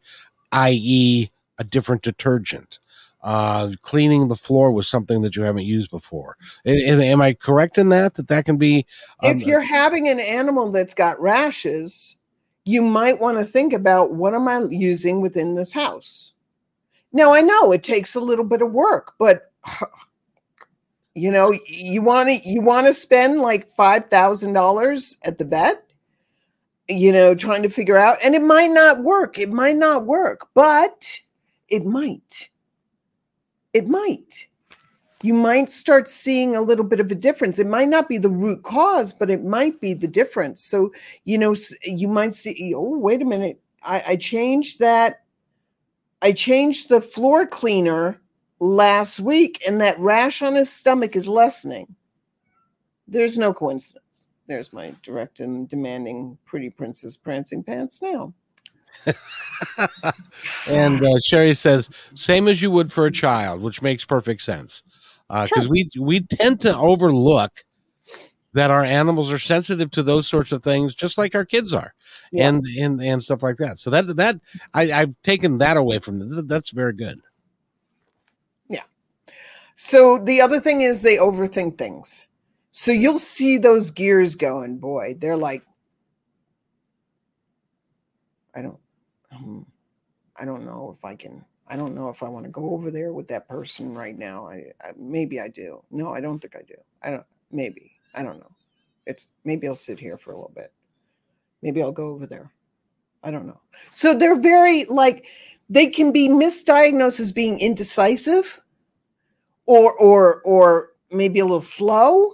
[0.54, 2.80] i.e., a different detergent
[3.24, 6.38] uh, cleaning the floor with something that you haven't used before.
[6.64, 8.14] And, am I correct in that?
[8.14, 8.86] That that can be.
[9.22, 12.16] Um, if you're having an animal that's got rashes,
[12.64, 16.32] you might want to think about what am I using within this house.
[17.18, 19.52] Now I know it takes a little bit of work, but
[21.16, 25.46] you know you want to you want to spend like five thousand dollars at the
[25.46, 25.84] vet
[26.88, 30.48] you know trying to figure out and it might not work it might not work
[30.54, 31.20] but
[31.70, 32.50] it might
[33.78, 34.48] it might.
[35.22, 37.60] You might start seeing a little bit of a difference.
[37.60, 40.64] It might not be the root cause, but it might be the difference.
[40.64, 40.92] So,
[41.26, 41.54] you know,
[41.84, 43.60] you might see, oh, wait a minute.
[43.84, 45.22] I, I changed that.
[46.22, 48.20] I changed the floor cleaner
[48.60, 51.96] last week, and that rash on his stomach is lessening.
[53.08, 54.28] There's no coincidence.
[54.48, 58.34] There's my direct and demanding pretty princess prancing pants now.
[60.68, 64.82] and uh, Sherry says, same as you would for a child, which makes perfect sense.
[65.28, 65.70] Because uh, sure.
[65.70, 67.66] we we tend to overlook
[68.54, 71.94] that our animals are sensitive to those sorts of things, just like our kids are,
[72.32, 72.48] yeah.
[72.48, 73.78] and and and stuff like that.
[73.78, 74.40] So that that
[74.74, 76.48] I, I've taken that away from them.
[76.48, 77.20] That's very good.
[78.70, 78.84] Yeah.
[79.76, 82.28] So the other thing is they overthink things.
[82.72, 85.16] So you'll see those gears going, boy.
[85.20, 85.64] They're like,
[88.56, 88.80] I don't
[89.32, 89.66] um,
[90.36, 91.44] I don't know if I can.
[91.68, 94.48] I don't know if I want to go over there with that person right now.
[94.48, 95.84] I, I maybe I do.
[95.92, 96.76] No, I don't think I do.
[97.04, 97.26] I don't.
[97.52, 98.52] Maybe I don't know.
[99.06, 100.72] It's maybe I'll sit here for a little bit.
[101.62, 102.52] Maybe I'll go over there.
[103.24, 103.62] I don't know.
[103.92, 105.26] So they're very like
[105.70, 108.62] they can be misdiagnosed as being indecisive
[109.66, 112.32] or or or maybe a little slow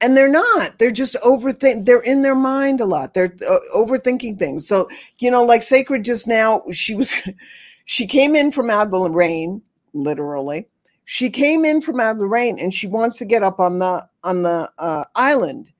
[0.00, 4.38] and they're not they're just overthink they're in their mind a lot they're uh, overthinking
[4.38, 7.14] things so you know like sacred just now she was
[7.84, 9.62] she came in from out of the rain
[9.92, 10.66] literally
[11.10, 13.78] she came in from out of the rain and she wants to get up on
[13.78, 15.72] the on the uh, island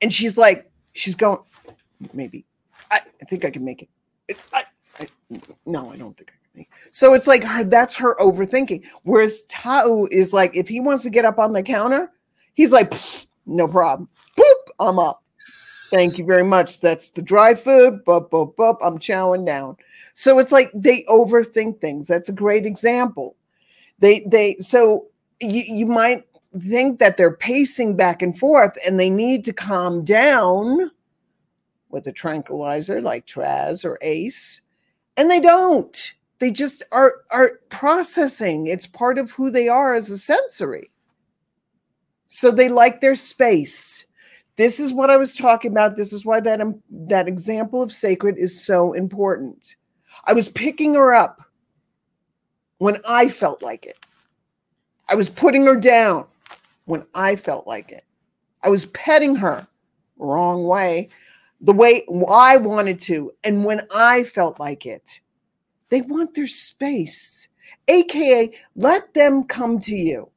[0.00, 1.38] and she's like she's going
[2.12, 2.44] maybe
[2.90, 3.82] i, I think i can make
[4.28, 4.64] it, I,
[4.98, 5.08] I,
[5.66, 8.84] no i don't think i can make it so it's like her that's her overthinking
[9.02, 12.10] whereas tau is like if he wants to get up on the counter
[12.54, 12.92] he's like
[13.46, 14.08] no problem.
[14.36, 15.22] Boop, I'm up.
[15.90, 16.80] Thank you very much.
[16.80, 18.04] That's the dry food.
[18.04, 18.76] Boop, boop, boop.
[18.82, 19.76] I'm chowing down.
[20.14, 22.06] So it's like they overthink things.
[22.06, 23.36] That's a great example.
[24.02, 25.06] They they so
[25.40, 26.26] you, you might
[26.58, 30.90] think that they're pacing back and forth and they need to calm down
[31.88, 34.62] with a tranquilizer like Traz or Ace,
[35.16, 36.14] and they don't.
[36.40, 38.66] They just are are processing.
[38.66, 40.90] It's part of who they are as a sensory.
[42.26, 44.06] So they like their space.
[44.56, 45.96] This is what I was talking about.
[45.96, 49.76] This is why that um, that example of sacred is so important.
[50.24, 51.41] I was picking her up
[52.82, 53.96] when I felt like it.
[55.08, 56.24] I was putting her down
[56.86, 58.04] when I felt like it.
[58.60, 59.68] I was petting her
[60.16, 61.08] wrong way,
[61.60, 65.20] the way I wanted to, and when I felt like it.
[65.90, 67.46] They want their space,
[67.86, 70.30] aka let them come to you.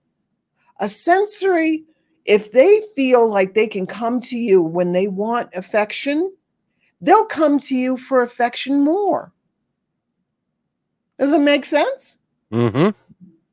[0.79, 1.85] A sensory,
[2.25, 6.31] if they feel like they can come to you when they want affection,
[7.01, 9.33] they'll come to you for affection more.
[11.17, 12.19] Does it make sense?
[12.51, 12.89] Mm-hmm.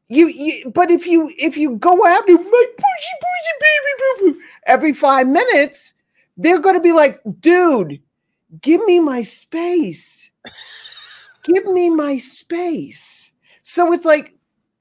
[0.08, 4.40] You, you, but if you if you go after my pushy pushy baby boo boo
[4.66, 5.94] every five minutes,
[6.36, 8.00] they're going to be like, dude,
[8.60, 10.30] give me my space.
[11.44, 13.32] give me my space.
[13.62, 14.34] So it's like,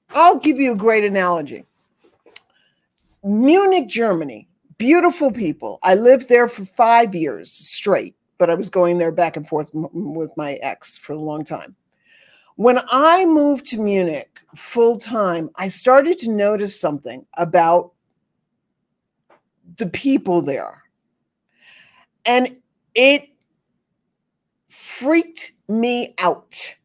[0.10, 1.64] I'll give you a great analogy.
[3.24, 4.48] Munich, Germany,
[4.78, 5.80] beautiful people.
[5.84, 9.70] I lived there for five years straight, but I was going there back and forth
[9.74, 11.76] with my ex for a long time.
[12.56, 17.94] When I moved to Munich full time, I started to notice something about
[19.78, 20.84] the people there.
[22.26, 22.58] And
[22.94, 23.30] it
[24.70, 26.76] freaked me out.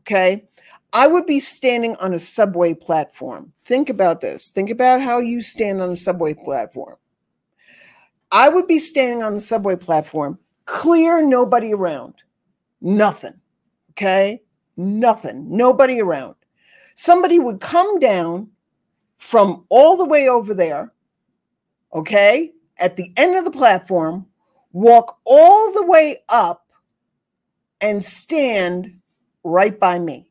[0.00, 0.44] Okay.
[0.92, 3.52] I would be standing on a subway platform.
[3.64, 4.50] Think about this.
[4.50, 6.96] Think about how you stand on a subway platform.
[8.32, 12.14] I would be standing on the subway platform, clear, nobody around,
[12.80, 13.34] nothing.
[13.90, 14.42] Okay.
[14.76, 16.34] Nothing, nobody around.
[16.94, 18.50] Somebody would come down
[19.18, 20.92] from all the way over there,
[21.92, 24.26] okay, at the end of the platform,
[24.72, 26.66] walk all the way up
[27.80, 29.00] and stand
[29.42, 30.26] right by me.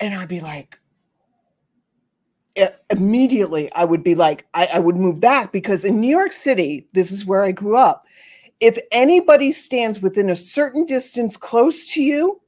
[0.00, 0.78] and I'd be like,
[2.90, 6.88] immediately I would be like, I, I, would move back because in New York City,
[6.92, 8.06] this is where I grew up.
[8.60, 12.40] If anybody stands within a certain distance close to you,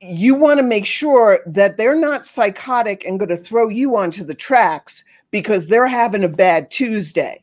[0.00, 4.24] you want to make sure that they're not psychotic and going to throw you onto
[4.24, 7.42] the tracks because they're having a bad Tuesday.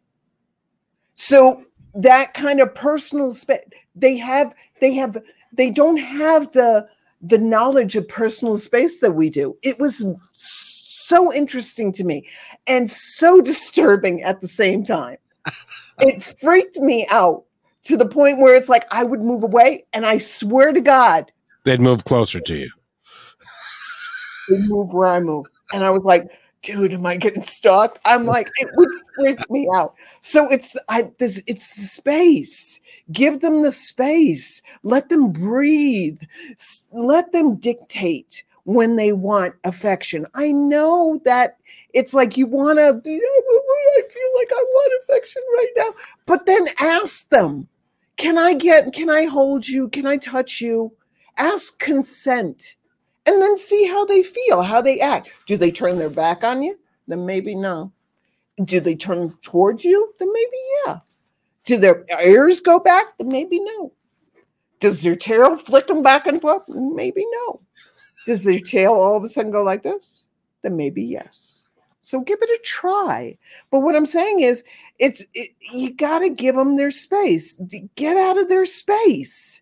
[1.15, 3.63] So that kind of personal space,
[3.95, 5.17] they have, they have,
[5.53, 6.87] they don't have the
[7.21, 9.57] the knowledge of personal space that we do.
[9.63, 12.27] It was so interesting to me
[12.67, 15.17] and so disturbing at the same time.
[15.99, 17.43] It freaked me out
[17.83, 21.31] to the point where it's like I would move away, and I swear to God,
[21.63, 22.69] they'd move closer to you.
[24.49, 26.29] They move where I move, and I was like,
[26.65, 27.99] dude, am I getting stalked?
[28.05, 29.93] I'm like, it would freak me out.
[30.21, 32.79] So it's I this it's the space.
[33.11, 34.61] Give them the space.
[34.83, 36.19] Let them breathe.
[36.91, 40.25] Let them dictate when they want affection.
[40.33, 41.57] I know that
[41.95, 45.93] it's like you want oh, to, I feel like I want affection right now.
[46.25, 47.67] But then ask them,
[48.17, 49.87] can I get, can I hold you?
[49.87, 50.93] Can I touch you?
[51.37, 52.75] Ask consent
[53.25, 55.29] and then see how they feel, how they act.
[55.47, 56.77] Do they turn their back on you?
[57.07, 57.93] Then maybe no.
[58.63, 60.13] Do they turn towards you?
[60.19, 60.97] Then maybe yeah.
[61.65, 63.17] Do their ears go back?
[63.17, 63.93] Then maybe no.
[64.81, 66.67] Does their tail flick them back and forth?
[66.67, 67.61] Maybe no.
[68.25, 70.27] Does their tail all of a sudden go like this?
[70.61, 71.54] Then maybe yes.
[72.05, 73.37] So give it a try.
[73.71, 74.63] But what I'm saying is,
[74.99, 77.59] it's it, you got to give them their space.
[77.95, 79.61] Get out of their space.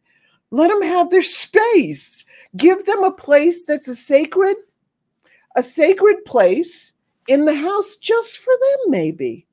[0.51, 2.23] Let them have their space
[2.55, 4.55] give them a place that's a sacred
[5.55, 6.93] a sacred place
[7.27, 9.45] in the house just for them maybe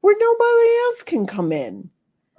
[0.00, 1.88] where nobody else can come in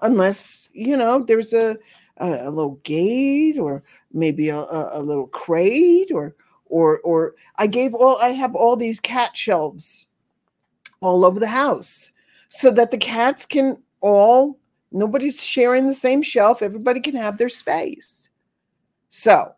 [0.01, 1.78] unless you know there's a
[2.17, 6.36] a, a little gate or maybe a, a, a little crate or
[6.70, 10.07] or or I gave all I have all these cat shelves
[11.01, 12.11] all over the house
[12.49, 14.59] so that the cats can all
[14.91, 18.30] nobody's sharing the same shelf everybody can have their space
[19.09, 19.53] so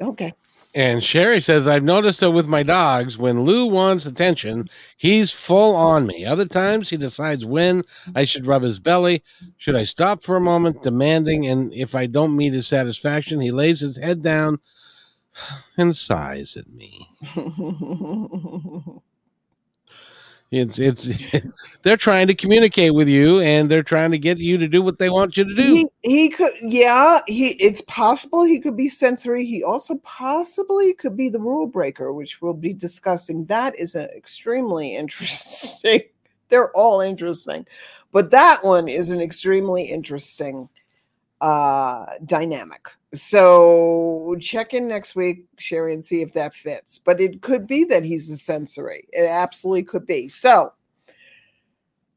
[0.00, 0.34] okay
[0.74, 5.76] and Sherry says, I've noticed that with my dogs, when Lou wants attention, he's full
[5.76, 6.24] on me.
[6.24, 7.82] Other times, he decides when
[8.14, 9.22] I should rub his belly.
[9.58, 11.46] Should I stop for a moment, demanding?
[11.46, 14.60] And if I don't meet his satisfaction, he lays his head down
[15.76, 17.08] and sighs at me.
[20.52, 21.08] It's it's
[21.82, 24.98] they're trying to communicate with you and they're trying to get you to do what
[24.98, 25.74] they want you to do.
[25.74, 29.46] He, he could yeah, he it's possible he could be sensory.
[29.46, 33.46] He also possibly could be the rule breaker, which we'll be discussing.
[33.46, 36.02] That is an extremely interesting.
[36.50, 37.66] they're all interesting.
[38.12, 40.68] But that one is an extremely interesting
[41.40, 42.90] uh dynamic.
[43.14, 46.98] So check in next week, Sherry, and see if that fits.
[46.98, 49.06] But it could be that he's a sensory.
[49.12, 50.28] It absolutely could be.
[50.28, 50.72] So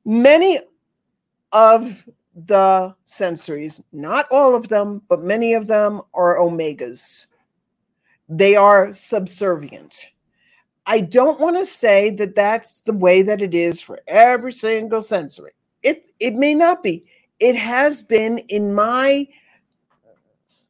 [0.06, 0.60] many
[1.52, 7.28] of the sensories, not all of them, but many of them are omegas.
[8.30, 10.12] They are subservient.
[10.86, 15.02] I don't want to say that that's the way that it is for every single
[15.02, 15.52] sensory.
[15.84, 17.06] It it may not be.
[17.40, 19.28] It has been in my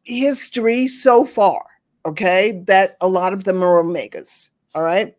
[0.06, 1.64] history so far,
[2.06, 4.52] okay, that a lot of them are omegas.
[4.74, 5.16] All right.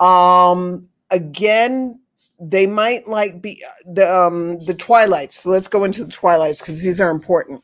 [0.00, 2.00] Um, again,
[2.40, 5.40] they might like be the um the twilights.
[5.40, 7.62] So let's go into the twilights because these are important.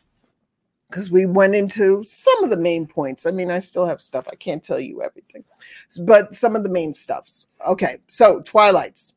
[0.91, 3.27] Because we went into some of the main points.
[3.27, 4.29] I mean, I still have stuff.
[4.31, 5.43] I can't tell you everything,
[6.03, 7.49] but some of the main stuffs.
[7.67, 9.16] Okay, so twilights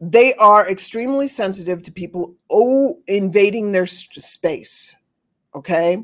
[0.00, 4.96] they are extremely sensitive to people oh invading their space
[5.54, 6.02] okay?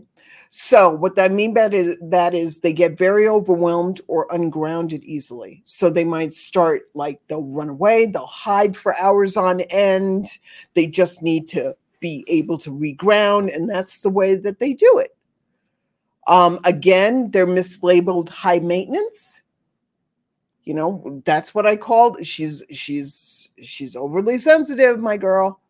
[0.53, 5.63] So what that mean by is that is they get very overwhelmed or ungrounded easily.
[5.65, 10.27] So they might start like they'll run away they'll hide for hours on end
[10.75, 14.99] they just need to be able to reground and that's the way that they do
[14.99, 15.17] it.
[16.27, 19.40] Um, again they're mislabeled high maintenance
[20.65, 25.61] you know that's what i called she's she's she's overly sensitive my girl.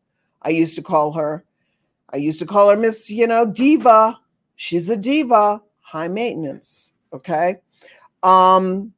[0.42, 1.44] I used to call her
[2.10, 4.18] i used to call her miss you know diva.
[4.56, 5.62] She's a diva.
[5.80, 7.56] High maintenance okay?
[8.22, 8.92] Um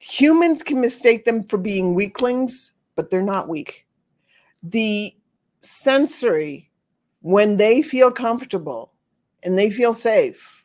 [0.00, 3.86] humans can mistake them for being weaklings but they're not weak.
[4.62, 5.14] The
[5.60, 6.70] sensory
[7.22, 8.92] when they feel comfortable
[9.42, 10.64] and they feel safe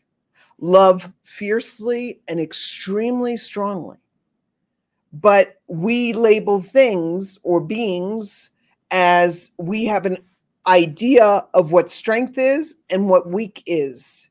[0.59, 3.97] love fiercely and extremely strongly
[5.21, 8.51] but we label things or beings
[8.91, 10.17] as we have an
[10.67, 14.29] idea of what strength is and what weak is.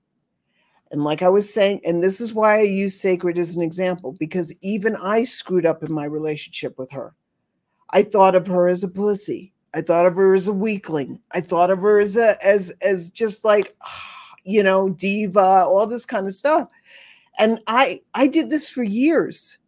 [0.90, 4.14] And like I was saying, and this is why I use sacred as an example,
[4.18, 7.14] because even I screwed up in my relationship with her.
[7.90, 9.54] I thought of her as a pussy.
[9.72, 11.18] I thought of her as a weakling.
[11.30, 13.74] I thought of her as a as as just like
[14.44, 16.68] you know, diva, all this kind of stuff.
[17.38, 19.58] And I I did this for years.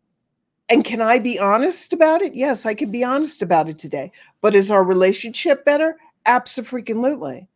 [0.69, 2.35] And can I be honest about it?
[2.35, 4.11] Yes, I can be honest about it today.
[4.41, 5.97] But is our relationship better?
[6.27, 7.49] Absolutely.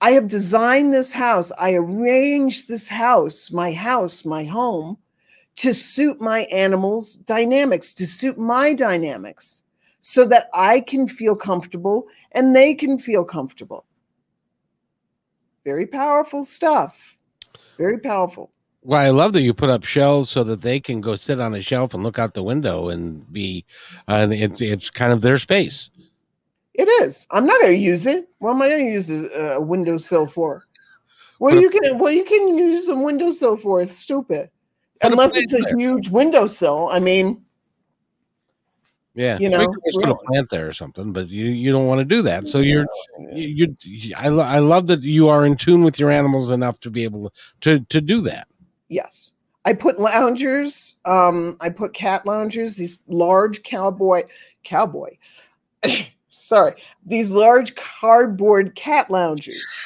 [0.00, 1.52] I have designed this house.
[1.58, 4.98] I arranged this house, my house, my home,
[5.56, 9.62] to suit my animals' dynamics, to suit my dynamics,
[10.00, 13.84] so that I can feel comfortable and they can feel comfortable.
[15.64, 17.16] Very powerful stuff.
[17.76, 18.50] Very powerful.
[18.82, 21.54] Well, I love that you put up shelves so that they can go sit on
[21.54, 23.66] a shelf and look out the window and be,
[24.08, 25.90] uh, and it's it's kind of their space.
[26.72, 27.26] It is.
[27.30, 28.28] I'm not going to use it.
[28.38, 30.64] What am I going to use a, a windowsill for?
[31.38, 31.98] Well, you can.
[31.98, 33.82] Well, you can use a windowsill for.
[33.82, 34.50] It's stupid,
[35.02, 35.76] unless it's a there.
[35.76, 36.88] huge windowsill.
[36.90, 37.44] I mean,
[39.14, 41.98] yeah, you know, just put a plant there or something, but you you don't want
[41.98, 42.46] to do that.
[42.46, 42.86] So you're
[43.32, 46.90] you, you I I love that you are in tune with your animals enough to
[46.90, 48.48] be able to to do that.
[48.90, 49.30] Yes.
[49.64, 51.00] I put loungers.
[51.06, 54.24] Um, I put cat loungers, these large cowboy,
[54.64, 55.16] cowboy,
[56.30, 56.74] sorry,
[57.06, 59.80] these large cardboard cat loungers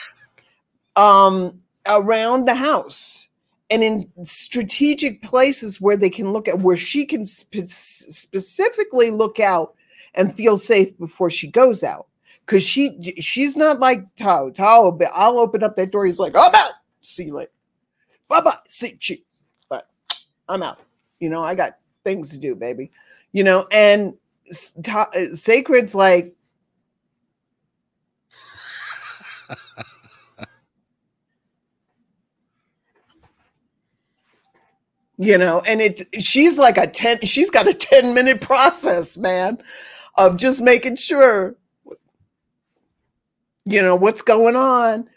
[0.97, 3.29] um, around the house
[3.71, 9.39] and in strategic places where they can look at, where she can spe- specifically look
[9.39, 9.75] out
[10.15, 12.07] and feel safe before she goes out.
[12.47, 14.51] Cause she she's not like Tau.
[14.51, 16.05] Tau, but I'll open up that door.
[16.05, 16.69] He's like, oh, no,
[17.01, 17.51] see you later
[18.29, 19.47] bye bye, see cheese.
[19.69, 19.89] But
[20.49, 20.81] I'm out.
[21.21, 22.91] You know, I got things to do, baby.
[23.33, 24.15] You know, and
[25.35, 26.35] sacred's like,
[35.19, 39.59] you know and it she's like a 10 she's got a 10 minute process man
[40.17, 41.55] of just making sure
[43.65, 45.09] you know what's going on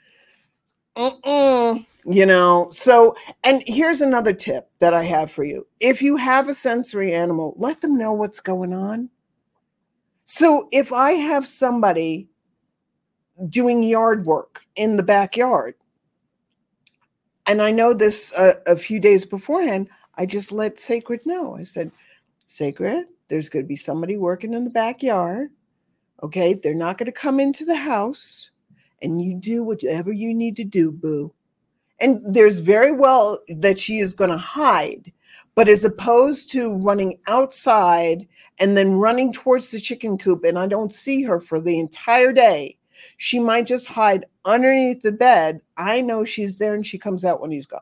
[0.95, 1.85] Mm-mm.
[2.09, 6.47] You know so and here's another tip that i have for you if you have
[6.47, 9.09] a sensory animal let them know what's going on
[10.25, 12.29] so if i have somebody
[13.49, 15.75] doing yard work in the backyard
[17.47, 21.55] and I know this uh, a few days beforehand, I just let Sacred know.
[21.55, 21.91] I said,
[22.45, 25.49] Sacred, there's going to be somebody working in the backyard.
[26.21, 26.53] Okay.
[26.53, 28.51] They're not going to come into the house
[29.01, 31.33] and you do whatever you need to do, boo.
[31.99, 35.11] And there's very well that she is going to hide,
[35.55, 38.27] but as opposed to running outside
[38.59, 42.31] and then running towards the chicken coop, and I don't see her for the entire
[42.31, 42.77] day,
[43.17, 45.61] she might just hide underneath the bed.
[45.75, 47.81] I know she's there and she comes out when he's gone.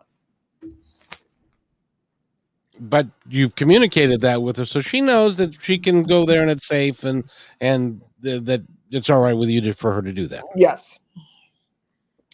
[2.79, 6.51] But you've communicated that with her, so she knows that she can go there and
[6.51, 7.23] it's safe, and
[7.61, 10.43] and th- that it's all right with you to, for her to do that.
[10.57, 10.99] Yes.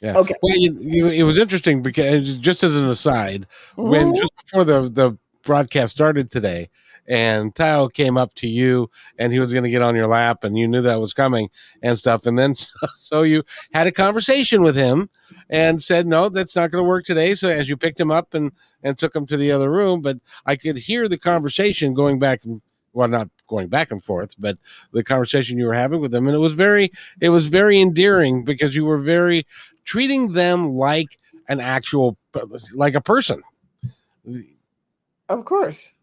[0.01, 0.17] Yeah.
[0.17, 0.33] Okay.
[0.41, 3.47] Well, you, you, it was interesting because just as an aside,
[3.77, 3.89] mm-hmm.
[3.89, 6.69] when just before the the broadcast started today,
[7.07, 10.43] and Tau came up to you and he was going to get on your lap
[10.43, 11.49] and you knew that was coming
[11.81, 12.25] and stuff.
[12.25, 13.43] And then so, so you
[13.73, 15.09] had a conversation with him
[15.49, 17.35] and said, no, that's not going to work today.
[17.35, 18.51] So as you picked him up and,
[18.83, 22.45] and took him to the other room, but I could hear the conversation going back
[22.45, 22.61] and
[22.93, 24.57] well, not going back and forth, but
[24.91, 26.27] the conversation you were having with them.
[26.27, 26.91] And it was very,
[27.21, 29.45] it was very endearing because you were very
[29.83, 31.17] treating them like
[31.47, 32.17] an actual,
[32.73, 33.41] like a person.
[35.29, 35.93] Of course.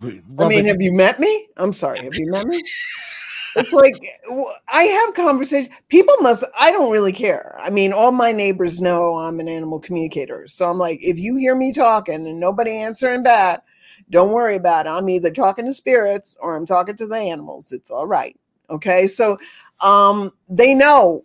[0.00, 1.48] Well, I mean, have you met me?
[1.56, 2.02] I'm sorry.
[2.02, 2.56] Have you met me?
[3.56, 3.94] it's like
[4.68, 5.74] I have conversations.
[5.88, 6.44] People must.
[6.58, 7.58] I don't really care.
[7.60, 10.46] I mean, all my neighbors know I'm an animal communicator.
[10.48, 13.62] So I'm like, if you hear me talking and nobody answering back,
[14.08, 14.90] don't worry about it.
[14.90, 17.72] I'm either talking to spirits or I'm talking to the animals.
[17.72, 18.38] It's all right.
[18.70, 19.06] Okay.
[19.06, 19.36] So
[19.80, 21.24] um, they know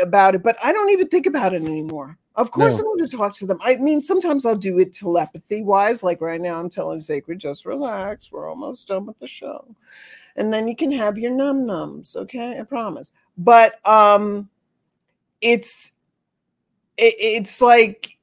[0.00, 2.18] about it, but I don't even think about it anymore.
[2.36, 2.84] Of course, no.
[2.84, 3.58] I want to talk to them.
[3.64, 6.04] I mean, sometimes I'll do it telepathy wise.
[6.04, 8.30] Like right now, I'm telling Sacred, just relax.
[8.30, 9.74] We're almost done with the show.
[10.36, 12.14] And then you can have your num nums.
[12.14, 12.56] Okay.
[12.56, 13.10] I promise.
[13.36, 14.48] But um,
[15.40, 15.90] it's,
[16.96, 18.16] it, it's like,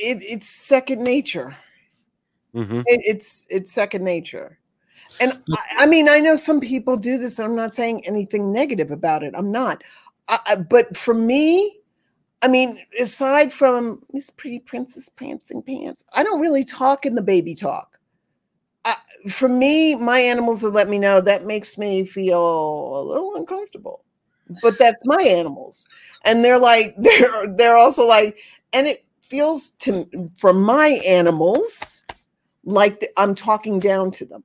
[0.00, 1.56] it, it's second nature.
[2.54, 2.82] Mm-hmm.
[2.86, 4.60] It, it's, it's second nature.
[5.20, 5.42] And mm.
[5.52, 7.38] I, I, mean, I know some people do this.
[7.38, 9.34] I'm not saying anything negative about it.
[9.36, 9.82] I'm not.
[10.28, 11.78] I, but for me,
[12.42, 17.22] I mean, aside from Miss Pretty Princess Prancing Pants, I don't really talk in the
[17.22, 17.98] baby talk.
[18.84, 18.96] I,
[19.28, 24.04] for me, my animals will let me know that makes me feel a little uncomfortable.
[24.62, 25.88] But that's my animals,
[26.24, 28.38] and they're like they're they're also like,
[28.72, 32.04] and it feels to for my animals
[32.64, 34.44] like I'm talking down to them.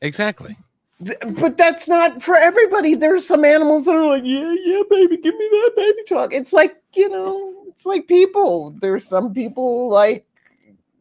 [0.00, 0.56] Exactly
[1.00, 2.94] but that's not for everybody.
[2.94, 6.34] There's some animals that are like, yeah, yeah, baby, give me that baby talk.
[6.34, 8.76] It's like, you know, it's like people.
[8.80, 10.26] There's some people like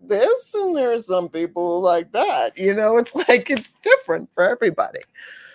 [0.01, 2.57] this, and there's some people like that.
[2.57, 4.99] You know, it's like it's different for everybody.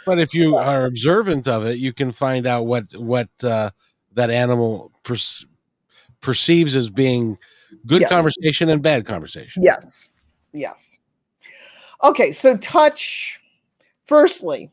[0.04, 3.70] But if you are observant of it, you can find out what what uh,
[4.12, 5.16] that animal per-
[6.20, 7.38] perceives as being
[7.86, 8.10] good yes.
[8.10, 9.62] conversation and bad conversation.
[9.62, 10.10] Yes,
[10.52, 10.98] yes.
[12.04, 13.40] Okay, so touch
[14.04, 14.70] Firstly,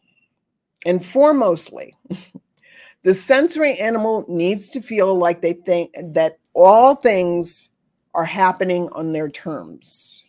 [0.85, 1.93] and foremostly,
[3.03, 7.69] the sensory animal needs to feel like they think that all things
[8.13, 10.25] are happening on their terms.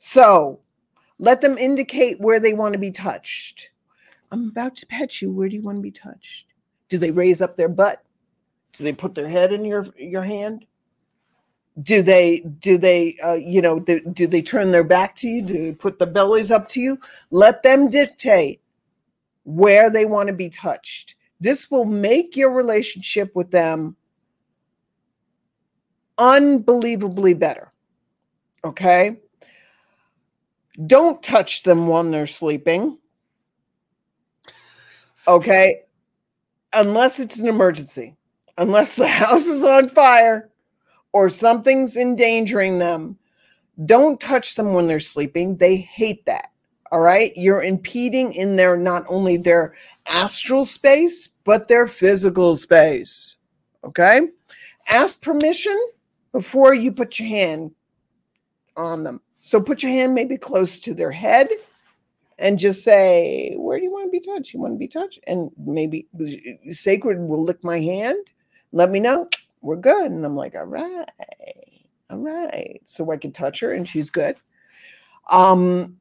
[0.00, 0.58] So
[1.20, 3.70] let them indicate where they want to be touched.
[4.32, 5.30] I'm about to pet you.
[5.30, 6.46] Where do you want to be touched?
[6.88, 8.02] Do they raise up their butt?
[8.72, 10.66] Do they put their head in your, your hand?
[11.82, 15.42] Do they do they uh, you know do, do they turn their back to you?
[15.42, 16.98] Do they put the bellies up to you?
[17.30, 18.60] Let them dictate
[19.44, 21.16] where they want to be touched.
[21.40, 23.96] This will make your relationship with them
[26.16, 27.72] unbelievably better
[28.64, 29.18] okay?
[30.86, 32.98] Don't touch them when they're sleeping
[35.28, 35.82] okay?
[36.72, 38.16] Unless it's an emergency
[38.58, 40.50] unless the house is on fire
[41.14, 43.16] or something's endangering them,
[43.86, 45.56] don't touch them when they're sleeping.
[45.56, 46.50] They hate that.
[46.90, 47.32] All right.
[47.36, 49.74] You're impeding in their not only their
[50.06, 53.36] astral space, but their physical space.
[53.84, 54.22] Okay.
[54.88, 55.78] Ask permission
[56.32, 57.70] before you put your hand
[58.76, 59.20] on them.
[59.40, 61.48] So put your hand maybe close to their head
[62.40, 64.52] and just say, Where do you want to be touched?
[64.52, 65.20] You want to be touched?
[65.28, 68.18] And maybe uh, sacred will lick my hand.
[68.72, 69.28] Let me know
[69.64, 70.10] we're good.
[70.10, 71.06] And I'm like, all right,
[72.10, 72.80] all right.
[72.84, 74.36] So I can touch her and she's good.
[75.30, 75.96] Um,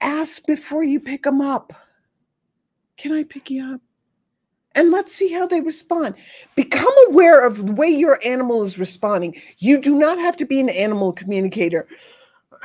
[0.00, 1.72] ask before you pick them up.
[2.96, 3.80] Can I pick you up?
[4.74, 6.14] And let's see how they respond.
[6.54, 9.36] Become aware of the way your animal is responding.
[9.58, 11.86] You do not have to be an animal communicator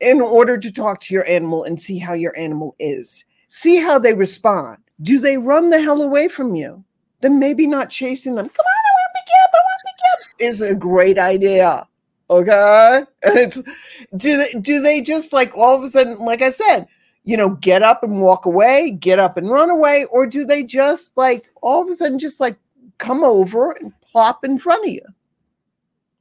[0.00, 3.24] in order to talk to your animal and see how your animal is.
[3.50, 4.78] See how they respond.
[5.02, 6.84] Do they run the hell away from you?
[7.20, 8.48] Then maybe not chasing them.
[8.48, 9.50] Come on, I want to pick you up.
[9.54, 11.86] I want to pick you up is a great idea.
[12.30, 13.04] Okay.
[13.22, 13.62] And it's
[14.16, 16.86] do they do they just like all of a sudden, like I said,
[17.24, 20.62] you know, get up and walk away, get up and run away, or do they
[20.62, 22.56] just like all of a sudden just like
[22.98, 25.00] come over and plop in front of you?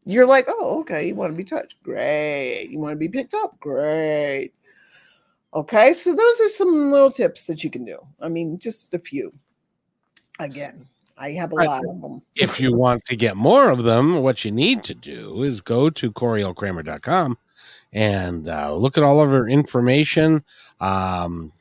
[0.06, 1.82] You're like, oh, okay, you want to be touched.
[1.84, 2.70] Great.
[2.70, 3.58] You want to be picked up.
[3.60, 4.52] Great.
[5.54, 8.00] Okay, so those are some little tips that you can do.
[8.20, 9.34] I mean, just a few.
[10.40, 10.88] Again,
[11.18, 12.22] I have a lot of them.
[12.36, 15.90] If you want to get more of them, what you need to do is go
[15.90, 17.38] to CorielKramer.com
[17.92, 20.44] and uh, look at all of her information.
[20.80, 21.52] Um,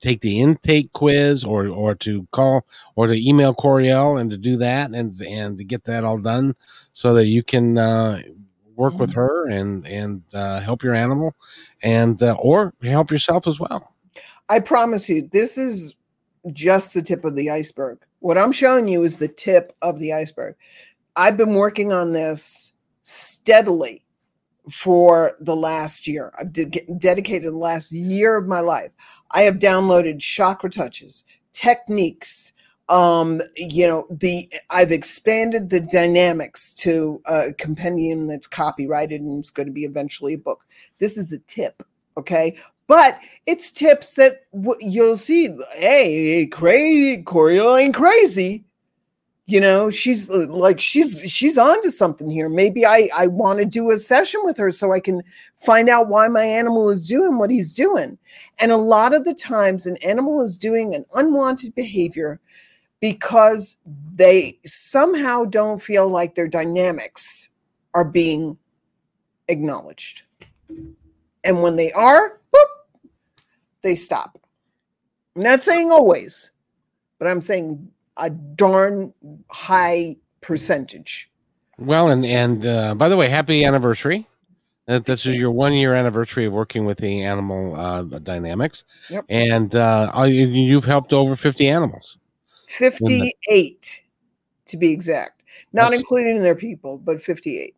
[0.00, 4.56] take the intake quiz or or to call or to email Coriel and to do
[4.56, 6.54] that and and to get that all done
[6.92, 8.22] so that you can uh,
[8.74, 9.00] work mm-hmm.
[9.00, 11.34] with her and and uh, help your animal
[11.82, 13.94] and uh, or help yourself as well.
[14.48, 15.96] I promise you, this is
[16.52, 17.98] just the tip of the iceberg.
[18.26, 20.56] What I'm showing you is the tip of the iceberg.
[21.14, 22.72] I've been working on this
[23.04, 24.02] steadily
[24.68, 26.32] for the last year.
[26.36, 28.90] I've de- dedicated the last year of my life.
[29.30, 31.22] I have downloaded chakra touches,
[31.52, 32.52] techniques,
[32.88, 39.50] um you know the i've expanded the dynamics to a compendium that's copyrighted and it's
[39.50, 40.64] going to be eventually a book
[41.00, 41.82] this is a tip
[42.16, 42.56] okay
[42.88, 48.64] but it's tips that w- you'll see hey crazy coriel ain't crazy.
[49.48, 52.48] You know she's like she's she's onto something here.
[52.48, 55.22] Maybe i i want to do a session with her so i can
[55.56, 58.18] find out why my animal is doing what he's doing.
[58.58, 62.40] And a lot of the times an animal is doing an unwanted behavior
[63.00, 63.76] because
[64.14, 67.50] they somehow don't feel like their dynamics
[67.94, 68.56] are being
[69.48, 70.22] acknowledged.
[71.44, 72.40] And when they are
[73.82, 74.38] they stop
[75.34, 76.50] i'm not saying always
[77.18, 79.12] but i'm saying a darn
[79.50, 81.30] high percentage.
[81.78, 84.26] Well, and and uh, by the way, happy anniversary!
[84.86, 89.24] This is your one year anniversary of working with the animal uh, dynamics, yep.
[89.28, 92.16] and uh, you've helped over fifty animals.
[92.68, 94.02] Fifty-eight,
[94.66, 97.74] to be exact, not that's, including their people, but fifty-eight.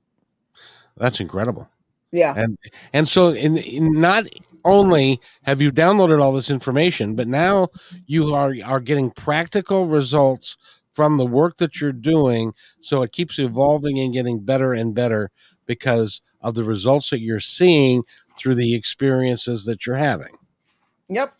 [0.96, 1.68] That's incredible.
[2.12, 2.56] Yeah, and
[2.92, 4.26] and so in, in not
[4.68, 7.68] only have you downloaded all this information, but now
[8.06, 10.56] you are are getting practical results
[10.92, 12.52] from the work that you're doing.
[12.80, 15.30] So it keeps evolving and getting better and better
[15.66, 18.02] because of the results that you're seeing
[18.36, 20.36] through the experiences that you're having.
[21.08, 21.34] Yep.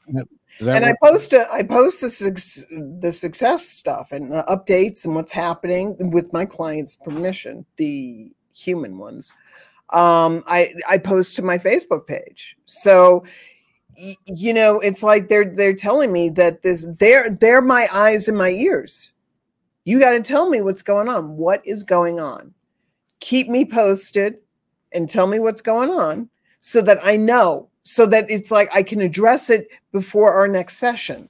[0.60, 5.32] And I post a, I post the, the success stuff and the updates and what's
[5.32, 9.32] happening with my clients' permission, the human ones
[9.90, 12.56] um, I I post to my Facebook page.
[12.66, 13.24] So
[14.26, 18.38] you know, it's like they're they're telling me that this they're they're my eyes and
[18.38, 19.12] my ears.
[19.84, 21.36] You got to tell me what's going on.
[21.36, 22.54] What is going on?
[23.20, 24.38] Keep me posted
[24.92, 26.28] and tell me what's going on
[26.60, 30.76] so that I know, so that it's like I can address it before our next
[30.76, 31.28] session.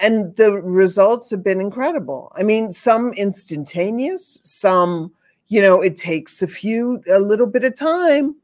[0.00, 2.32] And the results have been incredible.
[2.36, 5.12] I mean, some instantaneous, some
[5.52, 8.34] you know, it takes a few, a little bit of time.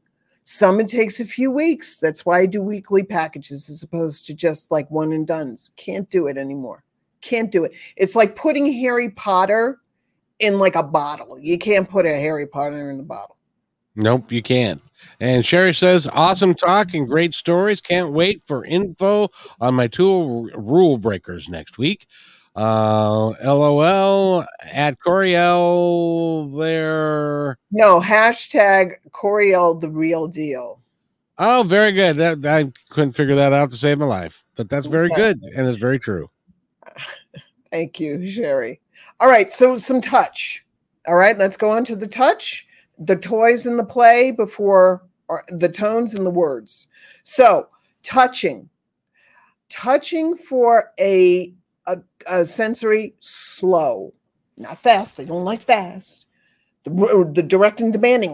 [0.45, 1.97] Some it takes a few weeks.
[1.97, 5.71] That's why I do weekly packages as opposed to just like one and done's.
[5.75, 6.83] Can't do it anymore.
[7.21, 7.71] Can't do it.
[7.95, 9.79] It's like putting Harry Potter
[10.37, 11.39] in like a bottle.
[11.39, 13.37] You can't put a Harry Potter in a bottle.
[13.95, 14.79] Nope, you can't.
[15.19, 17.81] And Sherry says, awesome talk and great stories.
[17.81, 19.29] Can't wait for info
[19.59, 22.05] on my tool rule breakers next week.
[22.55, 27.57] Uh, LOL at Coriel there.
[27.71, 30.81] No, hashtag Coriel the real deal.
[31.37, 32.17] Oh, very good.
[32.17, 35.67] That, I couldn't figure that out to save my life, but that's very good and
[35.67, 36.29] it's very true.
[37.71, 38.81] Thank you, Sherry.
[39.19, 40.65] All right, so some touch.
[41.07, 45.45] All right, let's go on to the touch, the toys and the play before or
[45.49, 46.87] the tones and the words.
[47.23, 47.69] So,
[48.03, 48.69] touching.
[49.69, 51.53] Touching for a
[51.85, 54.13] a, a sensory slow,
[54.57, 55.17] not fast.
[55.17, 56.25] They don't like fast.
[56.83, 58.33] The, the direct and demanding.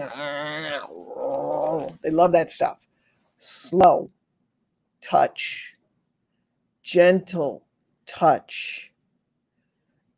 [2.03, 2.87] They love that stuff.
[3.39, 4.11] Slow
[5.01, 5.75] touch,
[6.83, 7.63] gentle
[8.05, 8.91] touch.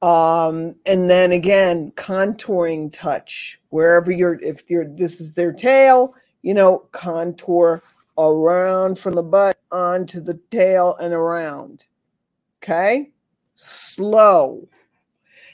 [0.01, 3.59] Um, and then again, contouring touch.
[3.69, 7.81] Wherever you're, if you're, this is their tail, you know, contour
[8.17, 11.85] around from the butt onto the tail and around.
[12.63, 13.11] Okay?
[13.57, 14.69] Slow.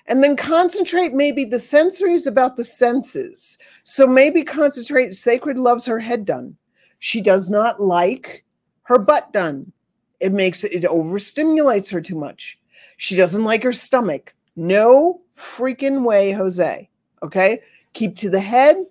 [0.06, 3.58] And then concentrate maybe the sensories about the senses.
[3.84, 5.16] So maybe concentrate.
[5.16, 6.58] Sacred loves her head done.
[7.00, 8.44] She does not like
[8.84, 9.72] her butt done.
[10.20, 12.60] It makes it, it overstimulates her too much.
[12.98, 14.34] She doesn't like her stomach.
[14.56, 16.90] No freaking way, Jose.
[17.24, 17.62] Okay?
[17.94, 18.86] Keep to the head,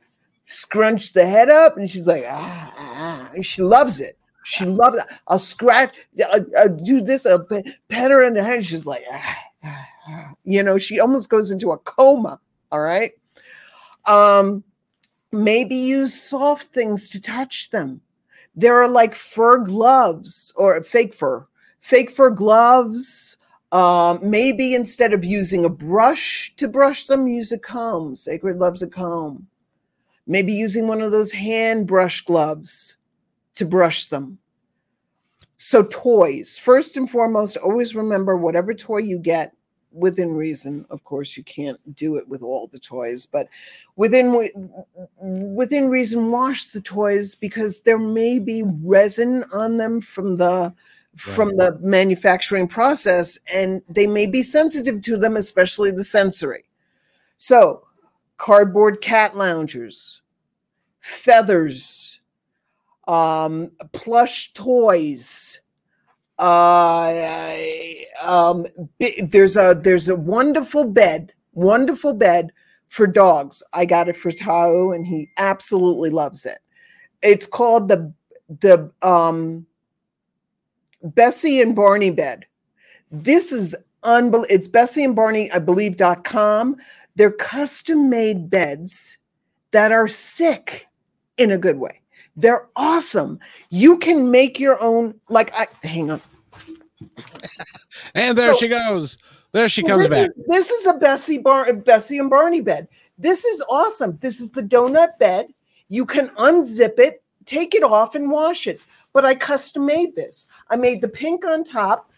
[0.46, 3.30] scrunch the head up, and she's like, ah, ah.
[3.42, 4.18] She loves it.
[4.44, 5.04] She loves it.
[5.28, 5.94] I'll scratch,
[6.32, 8.64] I'll, I'll do this, I'll pet her in the head.
[8.64, 10.32] She's like, ah, ah, ah.
[10.44, 12.40] you know, she almost goes into a coma.
[12.70, 13.12] All right.
[14.06, 14.64] Um,
[15.30, 18.00] maybe use soft things to touch them.
[18.54, 21.46] There are like fur gloves or fake fur,
[21.80, 23.36] fake fur gloves.
[23.70, 28.16] Um, maybe instead of using a brush to brush them, use a comb.
[28.16, 29.46] Sacred loves a comb.
[30.26, 32.98] Maybe using one of those hand brush gloves
[33.54, 34.38] to brush them.
[35.56, 39.54] So, toys, first and foremost, always remember whatever toy you get
[39.92, 40.84] within reason.
[40.90, 43.48] Of course, you can't do it with all the toys, but
[43.96, 44.32] within
[45.20, 50.74] within reason, wash the toys because there may be resin on them from the
[51.16, 51.58] from right.
[51.58, 56.64] the manufacturing process, and they may be sensitive to them, especially the sensory.
[57.36, 57.86] So,
[58.38, 60.22] cardboard cat loungers,
[61.00, 62.20] feathers,
[63.08, 65.60] um, plush toys.
[66.38, 67.54] Uh,
[68.20, 68.66] um,
[69.22, 72.52] there's a there's a wonderful bed, wonderful bed
[72.86, 73.62] for dogs.
[73.72, 76.58] I got it for Tau, and he absolutely loves it.
[77.22, 78.12] It's called the
[78.60, 79.66] the um,
[81.02, 82.44] Bessie and Barney bed.
[83.10, 84.46] This is unbelievable.
[84.50, 86.76] It's Bessie and Barney, I believe, dot com.
[87.14, 89.16] They're custom made beds
[89.70, 90.88] that are sick
[91.36, 92.01] in a good way.
[92.36, 93.38] They're awesome.
[93.70, 96.22] You can make your own, like, I hang on.
[98.14, 99.18] and there so, she goes.
[99.52, 100.28] There she comes this back.
[100.28, 102.88] Is, this is a Bessie Bar- Bessie and Barney bed.
[103.18, 104.18] This is awesome.
[104.22, 105.52] This is the donut bed.
[105.90, 108.80] You can unzip it, take it off, and wash it.
[109.12, 110.48] But I custom made this.
[110.70, 112.10] I made the pink on top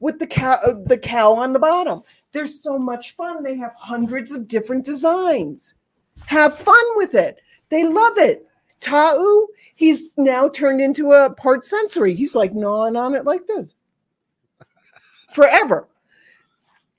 [0.00, 2.02] with the cow, uh, the cow on the bottom.
[2.32, 3.44] They're so much fun.
[3.44, 5.76] They have hundreds of different designs.
[6.26, 7.40] Have fun with it.
[7.68, 8.47] They love it.
[8.80, 12.14] Tau, he's now turned into a part sensory.
[12.14, 13.74] He's like gnawing on it like this
[15.30, 15.88] forever.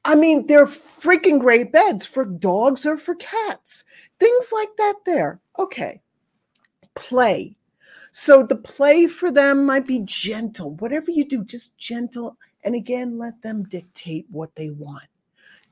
[0.06, 3.84] I mean, they're freaking great beds for dogs or for cats.
[4.20, 5.40] Things like that there.
[5.58, 6.02] Okay.
[6.96, 7.56] Play.
[8.12, 10.72] So the play for them might be gentle.
[10.76, 12.38] Whatever you do, just gentle.
[12.64, 15.06] And again, let them dictate what they want.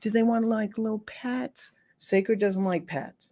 [0.00, 1.72] Do they want like little pats?
[1.96, 3.27] Sacred doesn't like pats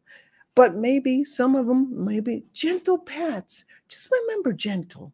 [0.56, 3.64] but maybe some of them, maybe gentle pats.
[3.88, 5.12] Just remember gentle.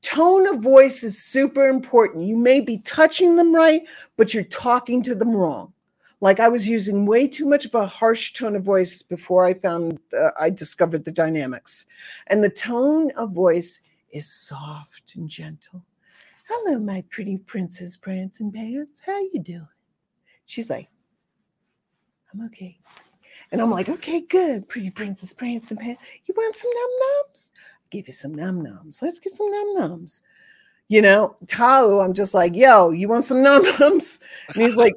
[0.00, 2.24] Tone of voice is super important.
[2.24, 3.82] You may be touching them right,
[4.16, 5.72] but you're talking to them wrong.
[6.20, 9.52] Like I was using way too much of a harsh tone of voice before I
[9.52, 11.86] found, uh, I discovered the dynamics.
[12.28, 13.80] And the tone of voice
[14.10, 15.84] is soft and gentle.
[16.48, 19.02] Hello, my pretty princess Prancing Pants.
[19.04, 19.68] How you doing?
[20.46, 20.88] She's like,
[22.32, 22.78] I'm okay.
[23.52, 24.68] And I'm like, okay, good.
[24.68, 26.02] Pretty princess prancing pants.
[26.26, 27.48] You want some num nums?
[27.90, 29.00] Give you some num nums.
[29.02, 30.22] Let's get some num nums.
[30.88, 34.20] You know, Tau, I'm just like, yo, you want some num nums?
[34.48, 34.94] And he's like,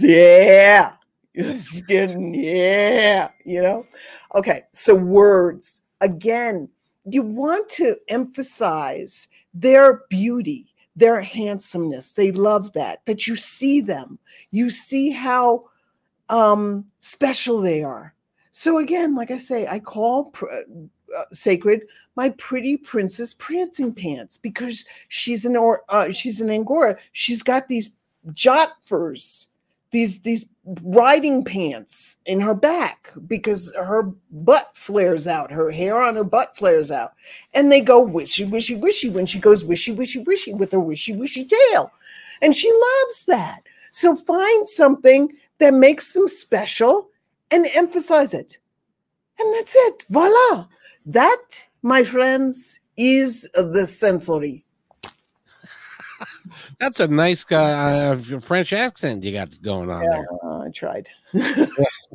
[0.00, 0.92] yeah,
[1.88, 3.86] getting, yeah, you know.
[4.34, 6.68] Okay, so words again,
[7.04, 12.12] you want to emphasize their beauty, their handsomeness.
[12.12, 14.18] They love that, that you see them.
[14.50, 15.64] You see how
[16.28, 18.14] um, special they are.
[18.52, 20.50] So again, like I say, I call pr-
[21.16, 26.98] uh, sacred my pretty princess prancing pants because she's an or uh, she's an angora.
[27.12, 27.92] She's got these
[28.32, 29.48] jot furs,
[29.90, 30.46] these these
[30.82, 36.56] riding pants in her back because her butt flares out, her hair on her butt
[36.56, 37.14] flares out,
[37.54, 41.14] and they go wishy wishy wishy when she goes wishy wishy wishy with her wishy
[41.14, 41.90] wishy tail,
[42.42, 43.60] and she loves that.
[43.90, 47.10] So find something that makes them special
[47.50, 48.58] and emphasize it.
[49.38, 50.04] And that's it.
[50.08, 50.66] Voila.
[51.06, 54.64] That, my friends, is the sensory.
[56.80, 60.28] That's a nice uh, French accent you got going on yeah, there.
[60.44, 61.08] Uh, I tried.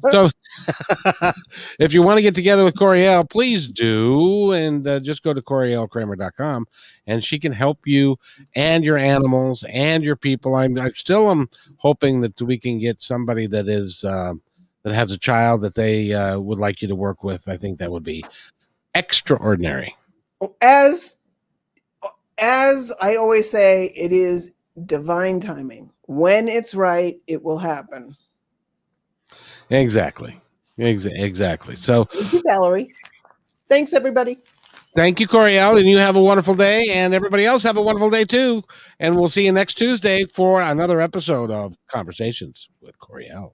[0.09, 0.30] so,
[1.80, 4.53] if you want to get together with Coriel, please do.
[4.53, 6.66] And uh, just go to CorielKramer.com
[7.07, 8.18] and she can help you
[8.55, 10.55] and your animals and your people.
[10.55, 14.03] I'm, I still am hoping that we can get somebody that is.
[14.03, 14.36] Uh,
[14.84, 17.80] that has a child that they uh, would like you to work with, I think
[17.80, 18.26] that would be
[18.93, 19.95] extraordinary.
[20.61, 21.20] as
[22.44, 24.52] as I always say, it is
[24.86, 25.89] divine timing.
[26.08, 28.16] When it's right, it will happen.
[29.70, 30.39] Exactly.
[30.78, 31.78] Ex- exactly.
[31.78, 32.94] So, Thank you, Valerie.
[33.70, 34.39] Thanks, everybody.
[34.94, 38.10] thank you, Coriel, and you have a wonderful day, and everybody else have a wonderful
[38.10, 38.62] day too.
[39.00, 43.54] And we'll see you next Tuesday for another episode of Conversations with Coriel.